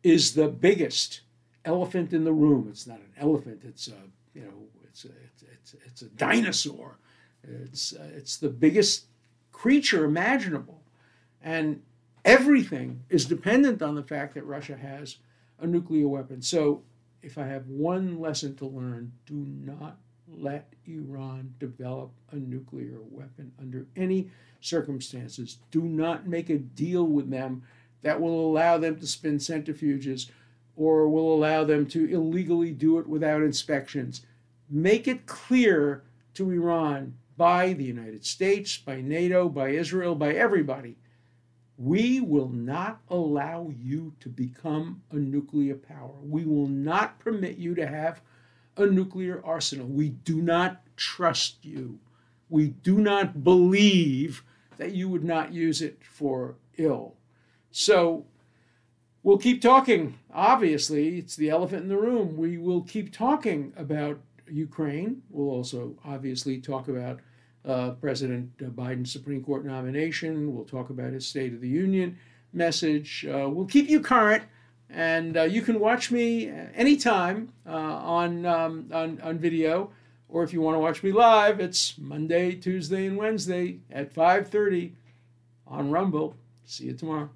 is 0.03 0.35
the 0.35 0.49
biggest 0.49 1.21
elephant 1.64 2.12
in 2.12 2.25
the 2.25 2.33
room. 2.33 2.69
It's 2.71 2.87
not 2.87 2.99
an 2.99 3.12
elephant. 3.19 3.62
It's 3.64 3.89
a 3.89 4.01
you 4.35 4.43
know 4.43 4.55
it's 4.85 5.05
a, 5.05 5.09
it's, 5.53 5.75
it's, 5.87 6.03
a 6.03 6.07
dinosaur. 6.07 6.99
It's 7.45 7.93
uh, 7.93 8.09
it's 8.14 8.37
the 8.37 8.49
biggest 8.49 9.07
creature 9.53 10.05
imaginable. 10.05 10.81
And 11.43 11.83
everything 12.25 13.03
is 13.09 13.25
dependent 13.25 13.83
on 13.83 13.95
the 13.95 14.03
fact 14.03 14.35
that 14.35 14.45
Russia 14.45 14.77
has 14.77 15.16
a 15.61 15.66
nuclear 15.66 16.09
weapon. 16.09 16.43
So, 16.43 16.83
if 17.23 17.39
I 17.39 17.47
have 17.47 17.66
one 17.69 18.21
lesson 18.21 18.55
to 18.57 18.66
learn, 18.66 19.12
do 19.27 19.35
not 19.35 19.99
let 20.31 20.73
Iran 20.87 21.55
develop 21.59 22.12
a 22.31 22.37
nuclear 22.37 22.99
weapon 23.11 23.53
under 23.59 23.87
any 23.97 24.31
circumstances. 24.61 25.59
Do 25.71 25.83
not 25.83 26.27
make 26.27 26.51
a 26.51 26.59
deal 26.59 27.05
with 27.05 27.31
them 27.31 27.62
that 28.03 28.21
will 28.21 28.41
allow 28.41 28.79
them 28.79 28.97
to 28.97 29.07
spin 29.07 29.39
centrifuges 29.39 30.31
or 30.77 31.09
will 31.09 31.35
allow 31.35 31.64
them 31.64 31.87
to 31.87 32.09
illegally 32.09 32.71
do 32.73 32.99
it 32.99 33.09
without 33.09 33.43
inspections. 33.43 34.23
Make 34.71 35.09
it 35.09 35.27
clear 35.27 36.05
to 36.35 36.51
Iran 36.51 37.14
by 37.37 37.73
the 37.73 37.85
United 37.85 38.25
States, 38.25 38.77
by 38.77 39.01
NATO, 39.01 39.49
by 39.49 39.71
Israel, 39.71 40.14
by 40.14 40.33
everybody. 40.35 40.97
We 41.79 42.20
will 42.20 42.49
not 42.49 43.01
allow 43.09 43.72
you 43.79 44.12
to 44.20 44.29
become 44.29 45.03
a 45.12 45.16
nuclear 45.16 45.76
power. 45.76 46.16
We 46.20 46.45
will 46.45 46.66
not 46.66 47.20
permit 47.20 47.57
you 47.57 47.76
to 47.76 47.87
have 47.87 48.20
a 48.76 48.87
nuclear 48.87 49.41
arsenal. 49.45 49.87
We 49.87 50.09
do 50.11 50.43
not 50.43 50.83
trust 50.97 51.64
you. 51.64 52.01
We 52.49 52.68
do 52.68 52.99
not 52.99 53.45
believe 53.45 54.43
that 54.76 54.93
you 54.93 55.09
would 55.09 55.24
not 55.24 55.53
use 55.53 55.81
it 55.81 55.99
for 56.03 56.57
ill. 56.79 57.14
So 57.70 58.26
we'll 59.22 59.39
keep 59.39 59.62
talking. 59.62 60.18
Obviously, 60.35 61.18
it's 61.18 61.37
the 61.37 61.51
elephant 61.51 61.83
in 61.83 61.89
the 61.89 61.97
room. 61.97 62.37
We 62.37 62.59
will 62.59 62.83
keep 62.83 63.12
talking 63.12 63.72
about 63.76 64.20
Ukraine. 64.51 65.22
We'll 65.31 65.51
also 65.51 65.97
obviously 66.05 66.59
talk 66.59 66.89
about 66.89 67.20
uh, 67.64 67.90
President 67.90 68.56
Biden's 68.59 69.12
Supreme 69.12 69.42
Court 69.42 69.64
nomination. 69.64 70.54
We'll 70.54 70.64
talk 70.64 70.90
about 70.90 71.12
his 71.12 71.26
State 71.26 71.52
of 71.52 71.61
the 71.61 71.68
Union 71.68 72.18
message. 72.52 73.26
Uh, 73.26 73.48
we'll 73.48 73.66
keep 73.66 73.88
you 73.88 74.00
current, 74.00 74.44
and 74.90 75.36
uh, 75.36 75.42
you 75.42 75.62
can 75.62 75.80
watch 75.80 76.11
me 76.11 76.50
anytime 76.74 77.52
uh, 77.66 77.70
on, 77.70 78.46
um, 78.46 78.90
on 78.92 79.20
on 79.22 79.38
video, 79.38 79.90
or 80.28 80.42
if 80.42 80.52
you 80.52 80.61
want 80.61 80.74
to 80.74 80.80
watch 80.80 81.02
me 81.02 81.12
live, 81.12 81.61
it's 81.61 81.96
Monday, 81.98 82.54
Tuesday, 82.54 83.06
and 83.06 83.16
Wednesday 83.16 83.80
at 83.90 84.14
5:30 84.14 84.92
on 85.66 85.90
Rumble. 85.90 86.34
See 86.64 86.86
you 86.86 86.94
tomorrow. 86.94 87.30